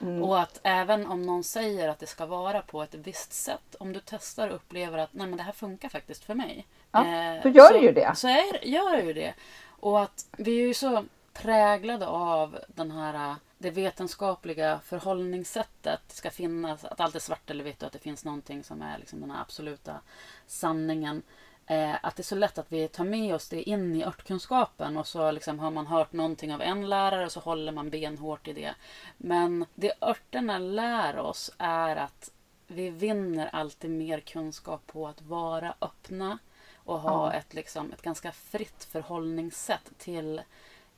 Mm. 0.00 0.22
Och 0.22 0.40
att 0.40 0.60
även 0.62 1.06
om 1.06 1.22
någon 1.22 1.44
säger 1.44 1.88
att 1.88 1.98
det 1.98 2.06
ska 2.06 2.26
vara 2.26 2.62
på 2.62 2.82
ett 2.82 2.94
visst 2.94 3.32
sätt, 3.32 3.76
om 3.80 3.92
du 3.92 4.00
testar 4.04 4.48
och 4.48 4.54
upplever 4.54 4.98
att 4.98 5.12
Nej, 5.12 5.26
men 5.26 5.36
det 5.36 5.42
här 5.42 5.52
funkar 5.52 5.88
faktiskt 5.88 6.24
för 6.24 6.34
mig. 6.34 6.66
Ja, 6.92 7.06
eh, 7.06 7.42
då 7.42 7.48
gör 7.48 7.66
så, 7.66 7.72
det 7.72 7.78
ju 7.78 7.92
det. 7.92 8.12
Så 8.16 8.28
är, 8.28 8.66
gör 8.66 8.96
det 8.96 9.02
ju 9.02 9.12
det. 9.12 9.34
Och 9.66 10.02
att 10.02 10.26
vi 10.38 10.60
är 10.62 10.66
ju 10.66 10.74
så 10.74 11.04
präglade 11.42 12.06
av 12.06 12.58
den 12.68 12.90
här 12.90 13.36
det 13.58 13.70
vetenskapliga 13.70 14.80
förhållningssättet 14.84 16.00
ska 16.08 16.30
finnas, 16.30 16.84
att 16.84 17.00
allt 17.00 17.14
är 17.14 17.20
svart 17.20 17.50
eller 17.50 17.64
vitt 17.64 17.82
och 17.82 17.86
att 17.86 17.92
det 17.92 17.98
finns 17.98 18.24
någonting 18.24 18.64
som 18.64 18.82
är 18.82 18.98
liksom 18.98 19.20
den 19.20 19.30
absoluta 19.30 20.00
sanningen. 20.46 21.22
Eh, 21.66 21.94
att 22.02 22.16
det 22.16 22.20
är 22.20 22.24
så 22.24 22.34
lätt 22.34 22.58
att 22.58 22.72
vi 22.72 22.88
tar 22.88 23.04
med 23.04 23.34
oss 23.34 23.48
det 23.48 23.62
in 23.62 23.96
i 23.96 24.04
örtkunskapen 24.04 24.96
och 24.96 25.06
så 25.06 25.30
liksom 25.30 25.58
har 25.58 25.70
man 25.70 25.86
hört 25.86 26.12
någonting 26.12 26.54
av 26.54 26.62
en 26.62 26.88
lärare 26.88 27.24
och 27.24 27.32
så 27.32 27.40
håller 27.40 27.72
man 27.72 27.90
benhårt 27.90 28.48
i 28.48 28.52
det. 28.52 28.74
Men 29.16 29.66
det 29.74 29.92
örterna 30.00 30.58
lär 30.58 31.18
oss 31.18 31.50
är 31.58 31.96
att 31.96 32.30
vi 32.66 32.90
vinner 32.90 33.46
alltid 33.46 33.90
mer 33.90 34.20
kunskap 34.20 34.86
på 34.86 35.08
att 35.08 35.22
vara 35.22 35.74
öppna 35.80 36.38
och 36.74 37.00
ha 37.00 37.26
mm. 37.26 37.38
ett, 37.38 37.54
liksom, 37.54 37.92
ett 37.92 38.02
ganska 38.02 38.32
fritt 38.32 38.84
förhållningssätt 38.84 39.92
till 39.98 40.40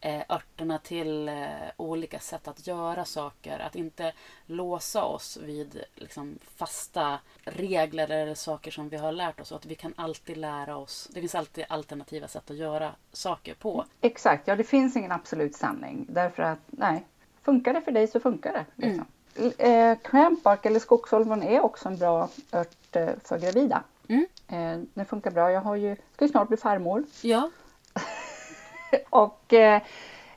eh, 0.01 0.23
örterna 0.29 0.79
till 0.79 1.29
eh, 1.29 1.35
olika 1.77 2.19
sätt 2.19 2.49
att 2.49 2.67
göra 2.67 3.05
saker. 3.05 3.59
Att 3.59 3.77
inte 3.77 4.13
låsa 4.47 5.05
oss 5.05 5.39
vid 5.43 5.85
liksom, 5.95 6.39
fasta 6.57 7.19
regler 7.45 8.11
eller 8.11 8.35
saker 8.35 8.71
som 8.71 8.89
vi 8.89 8.97
har 8.97 9.13
lärt 9.13 9.41
oss. 9.41 9.53
Och 9.53 9.57
att 9.57 9.67
vi 9.67 9.75
kan 9.75 9.95
alltid 9.97 10.37
lära 10.37 10.77
oss. 10.77 11.09
Det 11.15 11.21
finns 11.21 11.35
alltid 11.35 11.65
alternativa 11.69 12.29
sätt 12.29 12.51
att 12.51 12.57
göra 12.57 12.93
saker 13.13 13.55
på. 13.55 13.85
Exakt, 14.01 14.49
ja 14.49 14.57
det 14.57 14.65
finns 14.65 14.97
ingen 14.97 15.13
absolut 15.13 15.57
sanning. 15.57 16.07
Därför 16.09 16.43
att 16.43 16.59
nej, 16.67 17.07
funkar 17.43 17.75
det 17.75 17.81
för 17.81 17.93
dig 17.93 18.07
så 18.07 18.21
funkar 18.21 18.53
det. 18.53 18.87
Liksom. 18.87 19.07
Mm. 19.37 19.53
Eh, 19.59 19.99
crampbark 20.03 20.67
eller 20.67 20.81
skogsholmon 20.81 21.43
är 21.43 21.61
också 21.61 21.89
en 21.89 21.97
bra 21.97 22.29
ört 22.53 22.97
eh, 22.97 23.09
för 23.25 23.39
gravida. 23.39 23.83
Mm. 24.09 24.27
Eh, 24.49 24.87
den 24.95 25.07
funkar 25.07 25.31
bra. 25.31 25.53
Jag 25.53 25.61
har 25.61 25.77
ju, 25.77 25.97
ska 26.15 26.25
ju 26.25 26.31
snart 26.31 26.49
bli 26.49 26.57
farmor. 26.57 27.05
Ja. 27.23 27.51
och 29.11 29.53
eh, 29.53 29.83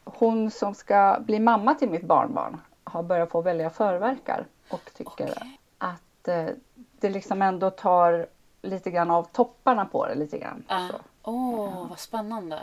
hon 0.04 0.52
som 0.52 0.76
ska 0.76 1.18
bli 1.20 1.40
mamma 1.40 1.76
till 1.76 1.90
mitt 1.90 2.04
barnbarn 2.04 2.62
har 2.84 3.04
börjat 3.04 3.32
få 3.32 3.42
väldiga 3.42 3.70
förverkar 3.70 4.46
och 4.70 4.90
tycker 4.94 5.12
okay. 5.12 5.50
att 5.78 6.28
eh, 6.28 6.46
det 6.76 7.10
liksom 7.10 7.42
ändå 7.42 7.70
tar 7.70 8.28
lite 8.62 8.92
grann 8.92 9.12
av 9.12 9.24
topparna 9.24 9.86
på 9.86 10.08
det 10.08 10.16
lite 10.16 10.38
grann. 10.38 10.64
Åh, 10.70 10.86
uh. 10.86 10.96
oh, 11.24 11.88
vad 11.90 12.00
spännande! 12.00 12.60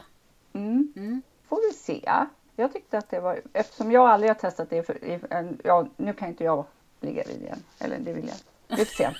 Mm. 0.53 0.92
Mm. 0.96 1.22
Får 1.48 1.68
vi 1.68 1.72
se. 1.72 2.11
Jag 2.57 2.72
tyckte 2.72 2.98
att 2.98 3.09
det 3.09 3.20
var, 3.20 3.40
eftersom 3.53 3.92
jag 3.92 4.11
aldrig 4.11 4.31
har 4.31 4.35
testat 4.35 4.70
det, 4.70 4.83
för, 4.83 4.98
ja, 5.64 5.87
nu 5.96 6.12
kan 6.12 6.29
inte 6.29 6.44
jag 6.44 6.64
bli 7.00 7.12
gravid 7.12 7.42
igen. 7.42 7.62
Eller 7.79 7.98
det 7.98 8.12
vill 8.12 8.29
jag 8.29 8.37
Det 8.68 8.83
är 8.83 8.87
för 8.87 8.94
sent. 8.94 9.16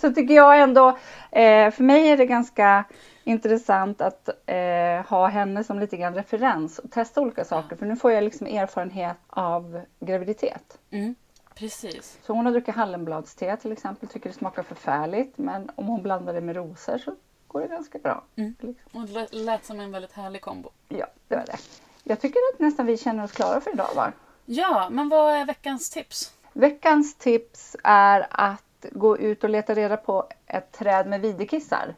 Så 0.00 0.12
tycker 0.12 0.34
jag 0.34 0.60
ändå, 0.60 0.88
eh, 1.30 1.70
för 1.70 1.82
mig 1.82 2.08
är 2.08 2.16
det 2.16 2.26
ganska 2.26 2.84
intressant 3.26 4.00
att 4.00 4.28
eh, 4.46 5.06
ha 5.08 5.26
henne 5.26 5.64
som 5.64 5.78
lite 5.78 5.96
grann 5.96 6.14
referens 6.14 6.78
och 6.78 6.90
testa 6.90 7.20
olika 7.20 7.44
saker. 7.44 7.76
För 7.76 7.86
nu 7.86 7.96
får 7.96 8.12
jag 8.12 8.24
liksom 8.24 8.46
erfarenhet 8.46 9.16
av 9.26 9.80
graviditet. 10.00 10.78
Mm, 10.90 11.14
precis. 11.54 12.18
Så 12.22 12.32
hon 12.32 12.46
har 12.46 12.52
druckit 12.52 12.74
hallonbladste 12.74 13.56
till 13.56 13.72
exempel, 13.72 14.08
tycker 14.08 14.28
det 14.30 14.36
smakar 14.36 14.62
förfärligt. 14.62 15.38
Men 15.38 15.70
om 15.74 15.86
hon 15.86 16.02
blandar 16.02 16.34
det 16.34 16.40
med 16.40 16.56
rosor 16.56 16.98
så 16.98 17.14
går 17.46 17.60
det 17.60 17.68
ganska 17.68 17.98
bra. 17.98 18.24
Mm. 18.36 18.54
Liksom. 18.60 19.00
Och 19.00 19.08
det 19.08 19.32
lät 19.32 19.64
som 19.64 19.80
en 19.80 19.92
väldigt 19.92 20.12
härlig 20.12 20.40
kombo. 20.40 20.70
Ja, 20.88 21.06
det 21.28 21.36
var 21.36 21.46
det. 21.46 21.58
Jag 22.04 22.20
tycker 22.20 22.38
att 22.52 22.60
nästan 22.60 22.86
vi 22.86 22.96
känner 22.96 23.24
oss 23.24 23.32
klara 23.32 23.60
för 23.60 23.72
idag 23.72 23.88
var. 23.96 24.12
Ja, 24.44 24.88
men 24.90 25.08
vad 25.08 25.34
är 25.34 25.46
veckans 25.46 25.90
tips? 25.90 26.32
Veckans 26.52 27.16
tips 27.16 27.76
är 27.84 28.26
att 28.30 28.86
gå 28.92 29.18
ut 29.18 29.44
och 29.44 29.50
leta 29.50 29.74
reda 29.74 29.96
på 29.96 30.28
ett 30.46 30.72
träd 30.72 31.06
med 31.06 31.20
videkissar 31.20 31.94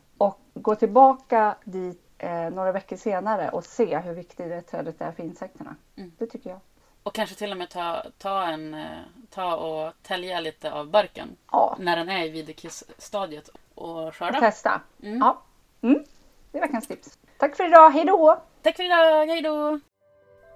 gå 0.69 0.75
tillbaka 0.75 1.55
dit 1.65 2.03
eh, 2.19 2.51
några 2.51 2.73
veckor 2.73 2.97
senare 2.97 3.49
och 3.51 3.65
se 3.65 3.99
hur 3.99 4.15
viktigt 4.15 4.49
det 4.49 4.63
trädet 4.63 5.01
är 5.01 5.13
för 5.13 5.23
insekterna. 5.23 5.77
Mm. 5.97 6.13
Det 6.19 6.27
tycker 6.27 6.51
jag. 6.51 6.61
Och 7.03 7.15
kanske 7.15 7.35
till 7.35 7.53
och 7.53 7.59
med 7.59 7.71
ta, 7.71 8.03
ta, 8.19 8.45
en, 8.45 8.75
eh, 8.75 8.99
ta 9.31 9.57
och 9.57 9.93
tälja 10.03 10.41
lite 10.41 10.73
av 10.73 10.91
barken 10.91 11.29
ja. 11.53 11.77
när 11.81 11.97
den 11.97 12.09
är 12.09 12.25
i 12.25 12.29
videkissstadiet 12.29 13.51
och 13.75 14.15
skörda. 14.15 14.39
Och 14.39 14.41
testa. 14.45 14.81
Mm. 15.03 15.19
Ja. 15.19 15.43
Mm. 15.81 16.05
Det 16.53 16.59
är 16.59 16.63
veckans 16.63 16.87
tips. 16.87 17.19
Tack 17.39 17.57
för 17.57 17.67
idag, 17.67 17.91
hej 17.91 18.05
då! 18.05 18.43
Tack 18.63 18.77
för 18.77 18.85
idag, 18.85 19.27
hej 19.27 19.43
då! 19.43 19.81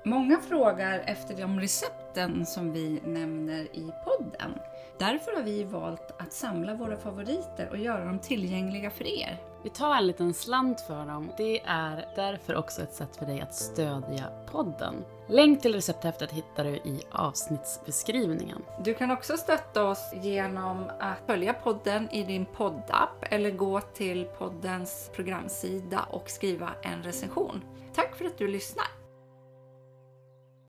Många 0.04 0.40
frågar 0.40 0.98
efter 0.98 1.36
de 1.36 1.60
recepten 1.60 2.46
som 2.46 2.72
vi 2.72 3.00
nämner 3.04 3.62
i 3.62 3.92
podden. 4.04 4.54
Därför 4.98 5.32
har 5.36 5.42
vi 5.42 5.64
valt 5.64 6.14
att 6.18 6.32
samla 6.32 6.74
våra 6.74 6.96
favoriter 6.96 7.68
och 7.70 7.78
göra 7.78 8.04
dem 8.04 8.18
tillgängliga 8.18 8.90
för 8.90 9.06
er. 9.06 9.51
Vi 9.62 9.70
tar 9.70 9.96
en 9.96 10.06
liten 10.06 10.34
slant 10.34 10.80
för 10.80 11.06
dem. 11.06 11.30
Det 11.36 11.60
är 11.64 12.08
därför 12.16 12.56
också 12.56 12.82
ett 12.82 12.94
sätt 12.94 13.16
för 13.16 13.26
dig 13.26 13.40
att 13.40 13.54
stödja 13.54 14.24
podden. 14.50 14.94
Länk 15.28 15.62
till 15.62 15.74
recepthäftet 15.74 16.32
hittar 16.32 16.64
du 16.64 16.70
i 16.70 17.02
avsnittsbeskrivningen. 17.10 18.62
Du 18.84 18.94
kan 18.94 19.10
också 19.10 19.36
stötta 19.36 19.84
oss 19.84 20.12
genom 20.22 20.90
att 21.00 21.18
följa 21.26 21.54
podden 21.54 22.10
i 22.10 22.22
din 22.22 22.46
poddapp 22.46 23.24
eller 23.30 23.50
gå 23.50 23.80
till 23.80 24.24
poddens 24.38 25.10
programsida 25.14 26.06
och 26.10 26.30
skriva 26.30 26.70
en 26.82 27.02
recension. 27.02 27.64
Tack 27.94 28.16
för 28.16 28.24
att 28.24 28.38
du 28.38 28.48
lyssnar! 28.48 29.01